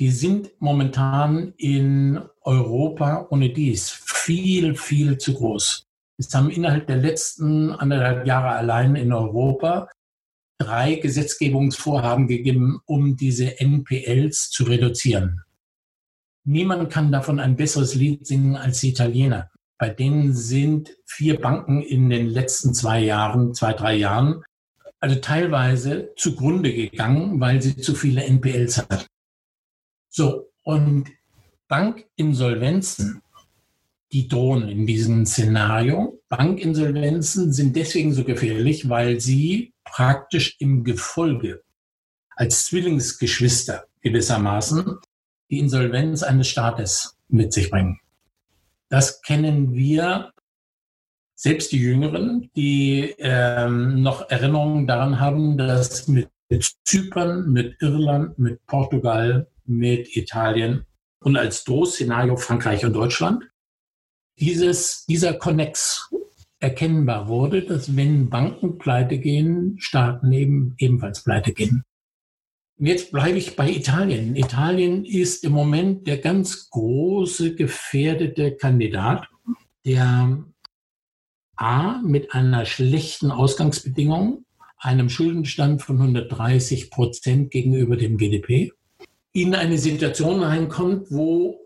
Die 0.00 0.10
sind 0.10 0.50
momentan 0.58 1.54
in 1.56 2.20
Europa 2.42 3.28
ohne 3.30 3.50
dies 3.50 3.88
viel, 3.88 4.74
viel 4.74 5.18
zu 5.18 5.34
groß. 5.34 5.84
Es 6.18 6.34
haben 6.34 6.50
innerhalb 6.50 6.88
der 6.88 6.96
letzten 6.96 7.70
anderthalb 7.70 8.26
Jahre 8.26 8.50
allein 8.50 8.96
in 8.96 9.12
Europa 9.12 9.88
drei 10.58 10.96
Gesetzgebungsvorhaben 10.96 12.26
gegeben, 12.26 12.80
um 12.84 13.16
diese 13.16 13.60
NPLs 13.60 14.50
zu 14.50 14.64
reduzieren. 14.64 15.42
Niemand 16.44 16.90
kann 16.90 17.12
davon 17.12 17.40
ein 17.40 17.56
besseres 17.56 17.94
Lied 17.94 18.26
singen 18.26 18.56
als 18.56 18.80
die 18.80 18.90
Italiener. 18.90 19.50
Bei 19.78 19.90
denen 19.90 20.34
sind 20.34 20.96
vier 21.06 21.40
Banken 21.40 21.82
in 21.82 22.10
den 22.10 22.26
letzten 22.26 22.74
zwei 22.74 23.00
Jahren, 23.00 23.54
zwei, 23.54 23.72
drei 23.72 23.94
Jahren, 23.94 24.42
also 24.98 25.16
teilweise 25.16 26.12
zugrunde 26.16 26.72
gegangen, 26.72 27.40
weil 27.40 27.62
sie 27.62 27.76
zu 27.76 27.94
viele 27.94 28.24
NPLs 28.24 28.78
hatten. 28.78 29.06
So, 30.08 30.50
und 30.64 31.08
Bankinsolvenzen, 31.68 33.22
die 34.10 34.26
drohen 34.26 34.68
in 34.68 34.86
diesem 34.86 35.26
Szenario. 35.26 36.20
Bankinsolvenzen 36.28 37.52
sind 37.52 37.76
deswegen 37.76 38.12
so 38.12 38.24
gefährlich, 38.24 38.88
weil 38.88 39.20
sie 39.20 39.72
praktisch 39.90 40.56
im 40.58 40.84
Gefolge 40.84 41.62
als 42.36 42.66
Zwillingsgeschwister 42.66 43.86
gewissermaßen 44.00 44.98
die 45.50 45.58
Insolvenz 45.58 46.22
eines 46.22 46.48
Staates 46.48 47.16
mit 47.28 47.52
sich 47.52 47.70
bringen. 47.70 48.00
Das 48.88 49.22
kennen 49.22 49.74
wir, 49.74 50.32
selbst 51.34 51.72
die 51.72 51.78
Jüngeren, 51.78 52.50
die 52.56 53.14
ähm, 53.18 54.02
noch 54.02 54.28
Erinnerungen 54.30 54.86
daran 54.86 55.20
haben, 55.20 55.56
dass 55.56 56.08
mit, 56.08 56.30
mit 56.48 56.70
Zypern, 56.84 57.50
mit 57.50 57.80
Irland, 57.80 58.38
mit 58.38 58.64
Portugal, 58.66 59.48
mit 59.64 60.16
Italien 60.16 60.84
und 61.20 61.36
als 61.36 61.64
Drohszenario 61.64 62.36
Frankreich 62.36 62.84
und 62.84 62.92
Deutschland 62.92 63.44
dieses, 64.38 65.04
dieser 65.06 65.34
Connex 65.34 66.08
erkennbar 66.60 67.28
wurde, 67.28 67.62
dass 67.62 67.96
wenn 67.96 68.28
Banken 68.28 68.78
pleite 68.78 69.18
gehen, 69.18 69.76
Staaten 69.78 70.32
eben 70.32 70.74
ebenfalls 70.78 71.22
pleite 71.22 71.52
gehen. 71.52 71.84
Jetzt 72.80 73.10
bleibe 73.10 73.38
ich 73.38 73.56
bei 73.56 73.68
Italien. 73.70 74.36
Italien 74.36 75.04
ist 75.04 75.44
im 75.44 75.52
Moment 75.52 76.06
der 76.06 76.18
ganz 76.18 76.70
große 76.70 77.56
gefährdete 77.56 78.56
Kandidat, 78.56 79.26
der 79.84 80.44
A 81.56 82.00
mit 82.02 82.34
einer 82.34 82.66
schlechten 82.66 83.32
Ausgangsbedingung, 83.32 84.44
einem 84.78 85.08
Schuldenstand 85.08 85.82
von 85.82 86.00
130 86.00 86.90
Prozent 86.90 87.50
gegenüber 87.50 87.96
dem 87.96 88.16
GDP, 88.16 88.72
in 89.32 89.56
eine 89.56 89.78
Situation 89.78 90.42
reinkommt, 90.42 91.10
wo 91.10 91.58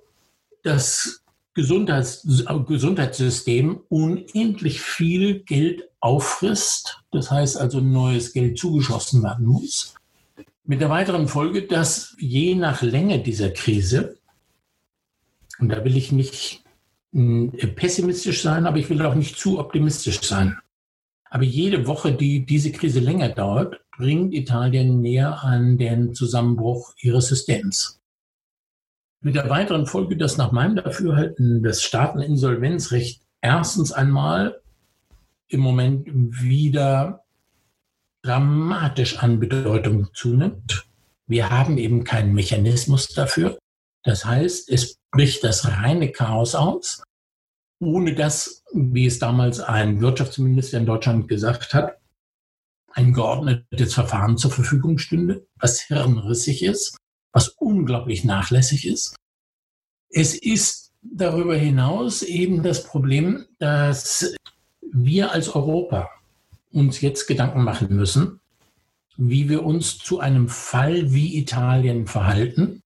das 0.62 1.21
Gesundheits 1.54 2.26
Gesundheitssystem 2.66 3.80
unendlich 3.88 4.80
viel 4.80 5.40
Geld 5.40 5.88
auffrisst. 6.00 7.02
Das 7.10 7.30
heißt 7.30 7.58
also 7.58 7.80
neues 7.80 8.32
Geld 8.32 8.58
zugeschossen 8.58 9.22
werden 9.22 9.46
muss. 9.46 9.94
Mit 10.64 10.80
der 10.80 10.90
weiteren 10.90 11.28
Folge, 11.28 11.66
dass 11.66 12.14
je 12.18 12.54
nach 12.54 12.82
Länge 12.82 13.22
dieser 13.22 13.50
Krise, 13.50 14.16
und 15.58 15.68
da 15.68 15.84
will 15.84 15.96
ich 15.96 16.12
nicht 16.12 16.62
hm, 17.12 17.52
pessimistisch 17.76 18.42
sein, 18.42 18.66
aber 18.66 18.78
ich 18.78 18.88
will 18.88 19.02
auch 19.02 19.14
nicht 19.14 19.38
zu 19.38 19.58
optimistisch 19.58 20.22
sein. 20.22 20.58
Aber 21.24 21.44
jede 21.44 21.86
Woche, 21.86 22.12
die 22.12 22.46
diese 22.46 22.72
Krise 22.72 23.00
länger 23.00 23.30
dauert, 23.30 23.80
bringt 23.96 24.34
Italien 24.34 25.00
näher 25.00 25.42
an 25.42 25.78
den 25.78 26.14
Zusammenbruch 26.14 26.94
ihres 27.00 27.28
Systems. 27.28 28.01
Mit 29.24 29.36
der 29.36 29.48
weiteren 29.48 29.86
Folge, 29.86 30.16
dass 30.16 30.36
nach 30.36 30.50
meinem 30.50 30.74
Dafürhalten 30.76 31.62
das 31.62 31.80
Staateninsolvenzrecht 31.84 33.22
erstens 33.40 33.92
einmal 33.92 34.60
im 35.46 35.60
Moment 35.60 36.08
wieder 36.08 37.24
dramatisch 38.22 39.18
an 39.18 39.38
Bedeutung 39.38 40.08
zunimmt. 40.12 40.88
Wir 41.28 41.50
haben 41.50 41.78
eben 41.78 42.02
keinen 42.02 42.34
Mechanismus 42.34 43.08
dafür. 43.08 43.58
Das 44.02 44.24
heißt, 44.24 44.68
es 44.68 44.98
bricht 45.12 45.44
das 45.44 45.68
reine 45.68 46.10
Chaos 46.10 46.56
aus, 46.56 47.04
ohne 47.80 48.16
dass, 48.16 48.64
wie 48.74 49.06
es 49.06 49.20
damals 49.20 49.60
ein 49.60 50.00
Wirtschaftsminister 50.00 50.78
in 50.78 50.86
Deutschland 50.86 51.28
gesagt 51.28 51.74
hat, 51.74 51.98
ein 52.90 53.12
geordnetes 53.12 53.94
Verfahren 53.94 54.36
zur 54.36 54.50
Verfügung 54.50 54.98
stünde, 54.98 55.46
was 55.60 55.80
hirnrissig 55.80 56.64
ist, 56.64 56.96
was 57.32 57.48
unglaublich 57.48 58.24
nachlässig 58.24 58.86
ist. 58.86 59.16
Es 60.08 60.34
ist 60.34 60.92
darüber 61.02 61.56
hinaus 61.56 62.22
eben 62.22 62.62
das 62.62 62.84
Problem, 62.84 63.46
dass 63.58 64.34
wir 64.92 65.32
als 65.32 65.48
Europa 65.48 66.10
uns 66.70 67.00
jetzt 67.00 67.26
Gedanken 67.26 67.64
machen 67.64 67.94
müssen, 67.94 68.40
wie 69.16 69.48
wir 69.48 69.64
uns 69.64 69.98
zu 69.98 70.20
einem 70.20 70.48
Fall 70.48 71.12
wie 71.12 71.38
Italien 71.38 72.06
verhalten. 72.06 72.82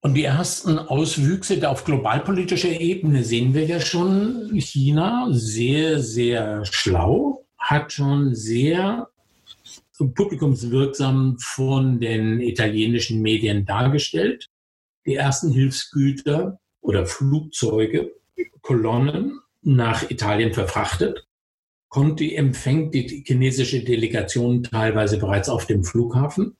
Und 0.00 0.14
die 0.14 0.24
ersten 0.24 0.78
Auswüchse 0.78 1.68
auf 1.68 1.84
globalpolitischer 1.84 2.80
Ebene 2.80 3.24
sehen 3.24 3.54
wir 3.54 3.64
ja 3.64 3.80
schon. 3.80 4.50
China, 4.58 5.28
sehr, 5.30 6.00
sehr 6.00 6.64
schlau, 6.66 7.46
hat 7.56 7.92
schon 7.92 8.34
sehr 8.34 9.08
publikumswirksam 9.98 11.38
von 11.38 12.00
den 12.00 12.40
italienischen 12.40 13.22
Medien 13.22 13.64
dargestellt. 13.64 14.48
Die 15.06 15.14
ersten 15.14 15.52
Hilfsgüter 15.52 16.58
oder 16.80 17.06
Flugzeuge, 17.06 18.12
Kolonnen 18.62 19.40
nach 19.62 20.10
Italien 20.10 20.52
verfrachtet. 20.52 21.26
Conti 21.88 22.34
empfängt 22.34 22.94
die 22.94 23.22
chinesische 23.24 23.84
Delegation 23.84 24.64
teilweise 24.64 25.18
bereits 25.18 25.48
auf 25.48 25.66
dem 25.66 25.84
Flughafen. 25.84 26.56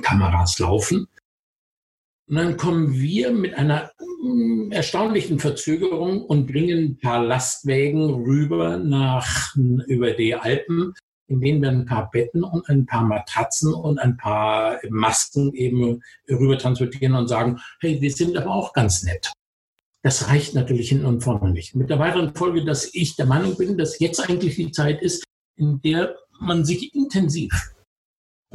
Kameras 0.00 0.58
laufen. 0.58 1.08
Und 2.28 2.36
dann 2.36 2.56
kommen 2.56 2.92
wir 2.94 3.32
mit 3.32 3.54
einer 3.54 3.90
mm, 3.98 4.72
erstaunlichen 4.72 5.38
Verzögerung 5.38 6.24
und 6.24 6.46
bringen 6.46 6.84
ein 6.84 6.98
paar 6.98 7.22
Lastwägen 7.22 8.10
rüber 8.10 8.78
nach, 8.78 9.54
über 9.56 10.12
die 10.12 10.34
Alpen, 10.34 10.94
in 11.26 11.40
denen 11.40 11.62
wir 11.62 11.70
ein 11.70 11.86
paar 11.86 12.10
Betten 12.10 12.44
und 12.44 12.68
ein 12.68 12.86
paar 12.86 13.04
Matratzen 13.04 13.72
und 13.72 13.98
ein 13.98 14.16
paar 14.16 14.78
Masken 14.90 15.54
eben 15.54 16.02
rüber 16.28 16.58
transportieren 16.58 17.14
und 17.14 17.28
sagen, 17.28 17.60
hey, 17.80 18.00
wir 18.00 18.12
sind 18.12 18.36
aber 18.36 18.50
auch 18.50 18.72
ganz 18.72 19.02
nett. 19.02 19.32
Das 20.02 20.28
reicht 20.28 20.54
natürlich 20.54 20.90
hin 20.90 21.04
und 21.04 21.22
vorne 21.22 21.50
nicht. 21.50 21.74
Mit 21.74 21.88
der 21.88 21.98
weiteren 21.98 22.34
Folge, 22.34 22.64
dass 22.64 22.94
ich 22.94 23.16
der 23.16 23.26
Meinung 23.26 23.56
bin, 23.56 23.78
dass 23.78 23.98
jetzt 23.98 24.20
eigentlich 24.28 24.56
die 24.56 24.70
Zeit 24.70 25.00
ist, 25.00 25.24
in 25.56 25.80
der 25.80 26.16
man 26.40 26.64
sich 26.64 26.94
intensiv 26.94 27.74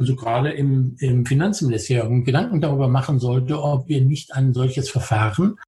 also 0.00 0.16
gerade 0.16 0.50
im, 0.52 0.96
im 0.98 1.26
Finanzministerium, 1.26 2.24
Gedanken 2.24 2.62
darüber 2.62 2.88
machen 2.88 3.20
sollte, 3.20 3.62
ob 3.62 3.86
wir 3.86 4.00
nicht 4.00 4.32
ein 4.32 4.54
solches 4.54 4.88
Verfahren 4.88 5.58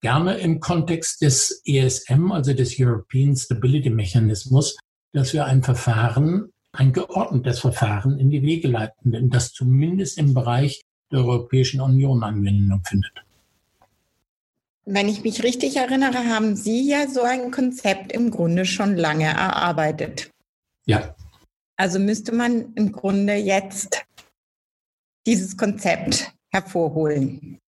gerne 0.00 0.38
im 0.38 0.60
Kontext 0.60 1.20
des 1.20 1.62
ESM, 1.64 2.30
also 2.30 2.52
des 2.52 2.76
European 2.78 3.34
Stability 3.34 3.90
Mechanismus, 3.90 4.76
dass 5.16 5.32
wir 5.32 5.46
ein 5.46 5.62
Verfahren, 5.62 6.52
ein 6.72 6.92
geordnetes 6.92 7.60
Verfahren 7.60 8.18
in 8.18 8.28
die 8.28 8.42
Wege 8.42 8.68
leiten, 8.68 9.12
denn 9.12 9.30
das 9.30 9.52
zumindest 9.52 10.18
im 10.18 10.34
Bereich 10.34 10.82
der 11.10 11.20
Europäischen 11.20 11.80
Union 11.80 12.22
Anwendung 12.22 12.82
findet. 12.84 13.12
Wenn 14.84 15.08
ich 15.08 15.24
mich 15.24 15.42
richtig 15.42 15.76
erinnere, 15.76 16.18
haben 16.26 16.54
Sie 16.54 16.86
ja 16.86 17.08
so 17.08 17.22
ein 17.22 17.50
Konzept 17.50 18.12
im 18.12 18.30
Grunde 18.30 18.66
schon 18.66 18.94
lange 18.94 19.24
erarbeitet. 19.24 20.30
Ja. 20.84 21.16
Also 21.76 21.98
müsste 21.98 22.32
man 22.32 22.74
im 22.74 22.92
Grunde 22.92 23.36
jetzt 23.36 24.04
dieses 25.26 25.56
Konzept 25.56 26.30
hervorholen 26.52 27.58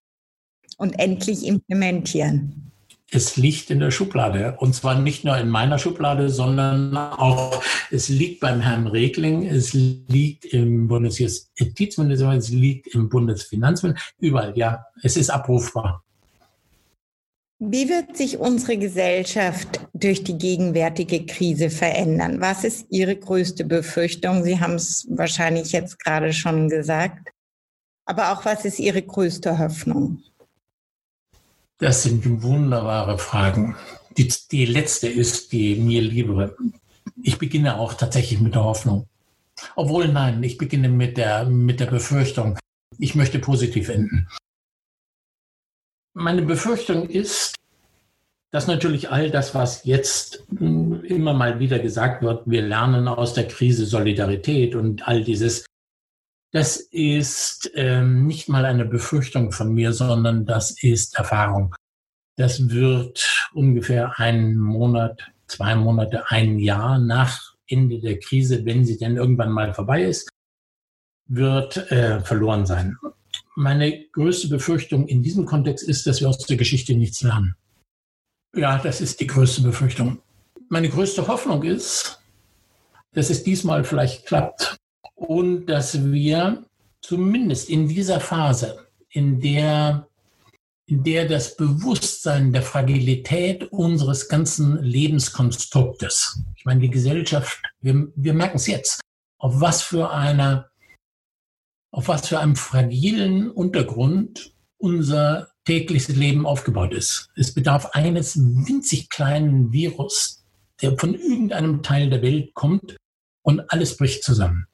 und 0.76 0.98
endlich 0.98 1.46
implementieren. 1.46 2.67
Es 3.10 3.36
liegt 3.36 3.70
in 3.70 3.80
der 3.80 3.90
Schublade. 3.90 4.56
Und 4.58 4.74
zwar 4.74 4.98
nicht 5.00 5.24
nur 5.24 5.38
in 5.38 5.48
meiner 5.48 5.78
Schublade, 5.78 6.28
sondern 6.28 6.96
auch, 6.96 7.62
es 7.90 8.10
liegt 8.10 8.40
beim 8.40 8.60
Herrn 8.60 8.86
Regling, 8.86 9.46
es 9.46 9.72
liegt 9.72 10.44
im 10.44 10.88
Bundesjustizministerium, 10.88 12.36
es 12.36 12.50
liegt 12.50 12.88
im 12.94 13.08
Bundesfinanzministerium, 13.08 14.14
überall, 14.20 14.52
ja. 14.56 14.84
Es 15.02 15.16
ist 15.16 15.30
abrufbar. 15.30 16.04
Wie 17.60 17.88
wird 17.88 18.16
sich 18.16 18.38
unsere 18.38 18.76
Gesellschaft 18.76 19.80
durch 19.92 20.22
die 20.22 20.38
gegenwärtige 20.38 21.26
Krise 21.26 21.70
verändern? 21.70 22.40
Was 22.40 22.62
ist 22.62 22.86
Ihre 22.90 23.16
größte 23.16 23.64
Befürchtung? 23.64 24.44
Sie 24.44 24.60
haben 24.60 24.74
es 24.74 25.08
wahrscheinlich 25.10 25.72
jetzt 25.72 25.98
gerade 25.98 26.32
schon 26.32 26.68
gesagt. 26.68 27.30
Aber 28.04 28.32
auch 28.32 28.44
was 28.44 28.64
ist 28.64 28.78
Ihre 28.78 29.02
größte 29.02 29.58
Hoffnung? 29.58 30.22
Das 31.78 32.02
sind 32.02 32.42
wunderbare 32.42 33.18
Fragen. 33.18 33.76
Die, 34.16 34.32
die 34.50 34.66
letzte 34.66 35.08
ist 35.08 35.52
die 35.52 35.76
mir 35.76 36.02
liebere. 36.02 36.56
Ich 37.22 37.38
beginne 37.38 37.78
auch 37.78 37.94
tatsächlich 37.94 38.40
mit 38.40 38.54
der 38.54 38.64
Hoffnung. 38.64 39.06
Obwohl, 39.76 40.08
nein, 40.08 40.42
ich 40.42 40.58
beginne 40.58 40.88
mit 40.88 41.16
der, 41.16 41.44
mit 41.44 41.80
der 41.80 41.86
Befürchtung. 41.86 42.58
Ich 42.98 43.14
möchte 43.14 43.38
positiv 43.38 43.88
enden. 43.88 44.28
Meine 46.14 46.42
Befürchtung 46.42 47.08
ist, 47.08 47.54
dass 48.50 48.66
natürlich 48.66 49.10
all 49.10 49.30
das, 49.30 49.54
was 49.54 49.84
jetzt 49.84 50.44
hm, 50.56 51.04
immer 51.04 51.32
mal 51.32 51.60
wieder 51.60 51.78
gesagt 51.78 52.22
wird, 52.22 52.42
wir 52.46 52.62
lernen 52.62 53.06
aus 53.06 53.34
der 53.34 53.46
Krise 53.46 53.86
Solidarität 53.86 54.74
und 54.74 55.06
all 55.06 55.22
dieses, 55.22 55.64
das 56.52 56.76
ist 56.76 57.70
ähm, 57.74 58.26
nicht 58.26 58.48
mal 58.48 58.64
eine 58.64 58.86
Befürchtung 58.86 59.52
von 59.52 59.74
mir, 59.74 59.92
sondern 59.92 60.46
das 60.46 60.82
ist 60.82 61.16
Erfahrung. 61.16 61.74
Das 62.36 62.70
wird 62.70 63.48
ungefähr 63.52 64.18
einen 64.18 64.56
Monat, 64.56 65.30
zwei 65.46 65.74
Monate, 65.74 66.30
ein 66.30 66.58
Jahr 66.58 66.98
nach 66.98 67.54
Ende 67.66 68.00
der 68.00 68.18
Krise, 68.18 68.64
wenn 68.64 68.84
sie 68.84 68.96
denn 68.96 69.16
irgendwann 69.16 69.52
mal 69.52 69.74
vorbei 69.74 70.04
ist, 70.04 70.30
wird 71.26 71.76
äh, 71.90 72.20
verloren 72.20 72.64
sein. 72.64 72.96
Meine 73.54 74.06
größte 74.12 74.48
Befürchtung 74.48 75.06
in 75.06 75.22
diesem 75.22 75.44
Kontext 75.44 75.86
ist, 75.86 76.06
dass 76.06 76.20
wir 76.20 76.28
aus 76.28 76.38
der 76.38 76.56
Geschichte 76.56 76.94
nichts 76.94 77.22
lernen. 77.22 77.56
Ja, 78.54 78.78
das 78.78 79.02
ist 79.02 79.20
die 79.20 79.26
größte 79.26 79.60
Befürchtung. 79.60 80.22
Meine 80.70 80.88
größte 80.88 81.26
Hoffnung 81.28 81.62
ist, 81.64 82.22
dass 83.12 83.28
es 83.28 83.42
diesmal 83.42 83.84
vielleicht 83.84 84.26
klappt 84.26 84.77
und 85.18 85.66
dass 85.66 86.10
wir 86.12 86.64
zumindest 87.00 87.68
in 87.68 87.88
dieser 87.88 88.20
Phase, 88.20 88.86
in 89.10 89.40
der, 89.40 90.08
in 90.86 91.02
der 91.02 91.26
das 91.26 91.56
Bewusstsein 91.56 92.52
der 92.52 92.62
Fragilität 92.62 93.64
unseres 93.72 94.28
ganzen 94.28 94.82
Lebenskonstruktes, 94.82 96.42
ich 96.56 96.64
meine, 96.64 96.80
die 96.80 96.90
Gesellschaft, 96.90 97.60
wir, 97.80 98.08
wir 98.14 98.32
merken 98.32 98.56
es 98.56 98.66
jetzt, 98.68 99.00
auf 99.38 99.60
was 99.60 99.82
für 99.82 100.10
einer 100.10 100.68
auf 101.90 102.08
was 102.08 102.28
für 102.28 102.38
einem 102.38 102.54
fragilen 102.54 103.50
Untergrund 103.50 104.52
unser 104.76 105.48
tägliches 105.64 106.14
Leben 106.14 106.46
aufgebaut 106.46 106.92
ist. 106.92 107.30
Es 107.34 107.54
bedarf 107.54 107.86
eines 107.92 108.36
winzig 108.38 109.08
kleinen 109.08 109.72
Virus, 109.72 110.44
der 110.82 110.96
von 110.98 111.14
irgendeinem 111.14 111.82
Teil 111.82 112.10
der 112.10 112.22
Welt 112.22 112.52
kommt 112.54 112.96
und 113.42 113.72
alles 113.72 113.96
bricht 113.96 114.22
zusammen. 114.22 114.66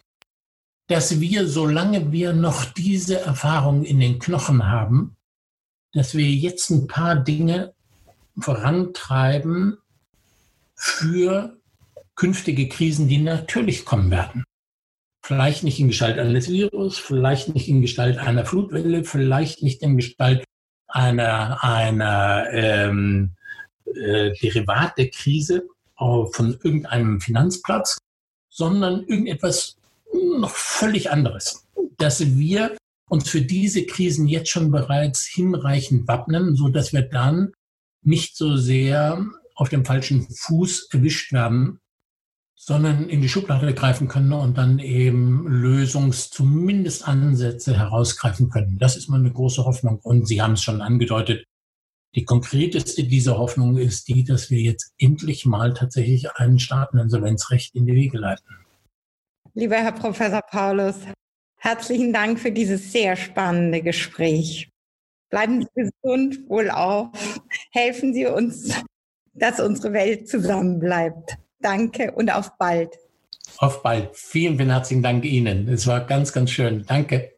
Dass 0.89 1.21
wir, 1.21 1.49
solange 1.49 2.13
wir 2.13 2.33
noch 2.33 2.65
diese 2.65 3.21
Erfahrung 3.21 3.85
in 3.85 4.01
den 4.01 4.19
Knochen 4.19 4.67
haben, 4.67 5.17
dass 5.93 6.15
wir 6.15 6.29
jetzt 6.29 6.71
ein 6.71 6.87
paar 6.87 7.17
Dinge 7.17 7.73
vorantreiben 8.39 9.79
für 10.75 11.57
künftige 12.17 12.69
Krisen, 12.69 13.09
die 13.09 13.19
natürlich 13.19 13.85
kommen 13.85 14.11
werden. 14.11 14.45
Vielleicht 15.25 15.65
nicht 15.65 15.81
in 15.81 15.89
Gestalt 15.89 16.19
eines 16.19 16.51
Virus, 16.51 16.99
vielleicht 16.99 17.55
nicht 17.55 17.69
in 17.69 17.81
Gestalt 17.81 18.19
einer 18.19 18.45
Flutwelle, 18.45 19.05
vielleicht 19.05 19.63
nicht 19.63 19.83
in 19.83 19.97
Gestalt 19.97 20.45
einer, 20.87 21.65
einer 21.65 22.47
ähm, 22.53 23.35
äh, 23.87 24.33
Derivat 24.43 24.99
der 24.99 25.11
Krise 25.11 25.67
von 25.97 26.59
irgendeinem 26.63 27.21
Finanzplatz, 27.21 27.99
sondern 28.51 29.05
irgendetwas 29.07 29.77
noch 30.41 30.51
völlig 30.51 31.11
anderes. 31.11 31.67
Dass 31.99 32.37
wir 32.37 32.77
uns 33.09 33.29
für 33.29 33.43
diese 33.43 33.85
Krisen 33.87 34.27
jetzt 34.27 34.51
schon 34.51 34.71
bereits 34.71 35.25
hinreichend 35.27 36.09
wappnen, 36.09 36.57
so 36.57 36.69
dass 36.69 36.93
wir 36.93 37.03
dann 37.03 37.53
nicht 38.03 38.37
so 38.37 38.57
sehr 38.57 39.25
auf 39.55 39.69
dem 39.69 39.85
falschen 39.85 40.27
Fuß 40.29 40.89
erwischt 40.93 41.33
werden, 41.33 41.81
sondern 42.57 43.09
in 43.09 43.21
die 43.21 43.29
Schublade 43.29 43.75
greifen 43.75 44.09
können 44.09 44.33
und 44.33 44.57
dann 44.57 44.79
eben 44.79 45.47
Lösungs-, 45.47 46.31
zumindest 46.31 47.07
Ansätze 47.07 47.77
herausgreifen 47.77 48.49
können. 48.49 48.79
Das 48.79 48.97
ist 48.97 49.09
meine 49.09 49.31
große 49.31 49.65
Hoffnung. 49.65 49.99
Und 49.99 50.27
Sie 50.27 50.41
haben 50.41 50.55
es 50.55 50.63
schon 50.63 50.81
angedeutet, 50.81 51.45
die 52.15 52.25
konkreteste 52.25 53.05
dieser 53.05 53.39
Hoffnung 53.39 53.77
ist 53.77 54.09
die, 54.09 54.23
dass 54.23 54.49
wir 54.49 54.61
jetzt 54.61 54.95
endlich 54.99 55.47
mal 55.47 55.75
tatsächlich 55.75 56.31
ein 56.33 56.59
Staateninsolvenzrecht 56.59 57.75
in 57.75 57.87
die 57.87 57.95
Wege 57.95 58.19
leiten. 58.19 58.64
Lieber 59.57 59.77
Herr 59.77 59.93
Professor 59.93 60.43
Paulus, 60.43 60.97
herzlichen 61.59 62.13
Dank 62.13 62.41
für 62.41 62.51
dieses 62.51 62.91
sehr 62.91 63.15
spannende 63.15 63.83
Gespräch. 63.83 64.69
Bleiben 65.31 65.63
Sie 65.63 65.69
gesund, 65.77 66.41
wohlauf. 66.49 67.11
Helfen 67.71 68.13
Sie 68.15 68.27
uns, 68.27 68.75
dass 69.33 69.61
unsere 69.61 69.93
Welt 69.93 70.29
zusammenbleibt. 70.29 71.37
Danke 71.61 72.11
und 72.11 72.35
auf 72.35 72.59
bald. 72.59 72.99
Auf 73.59 73.81
bald. 73.85 74.17
Vielen, 74.17 74.57
vielen 74.57 74.71
herzlichen 74.71 75.05
Dank 75.05 75.25
Ihnen. 75.25 75.69
Es 75.69 75.87
war 75.87 76.05
ganz, 76.05 76.33
ganz 76.33 76.51
schön. 76.51 76.85
Danke. 76.89 77.31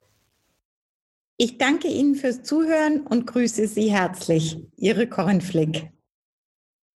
Ich 1.36 1.58
danke 1.58 1.88
Ihnen 1.88 2.14
fürs 2.14 2.42
Zuhören 2.42 3.06
und 3.06 3.26
grüße 3.26 3.68
Sie 3.68 3.92
herzlich. 3.92 4.56
Ihre 4.78 5.06
Corinne 5.06 5.42
Flick. 5.42 5.90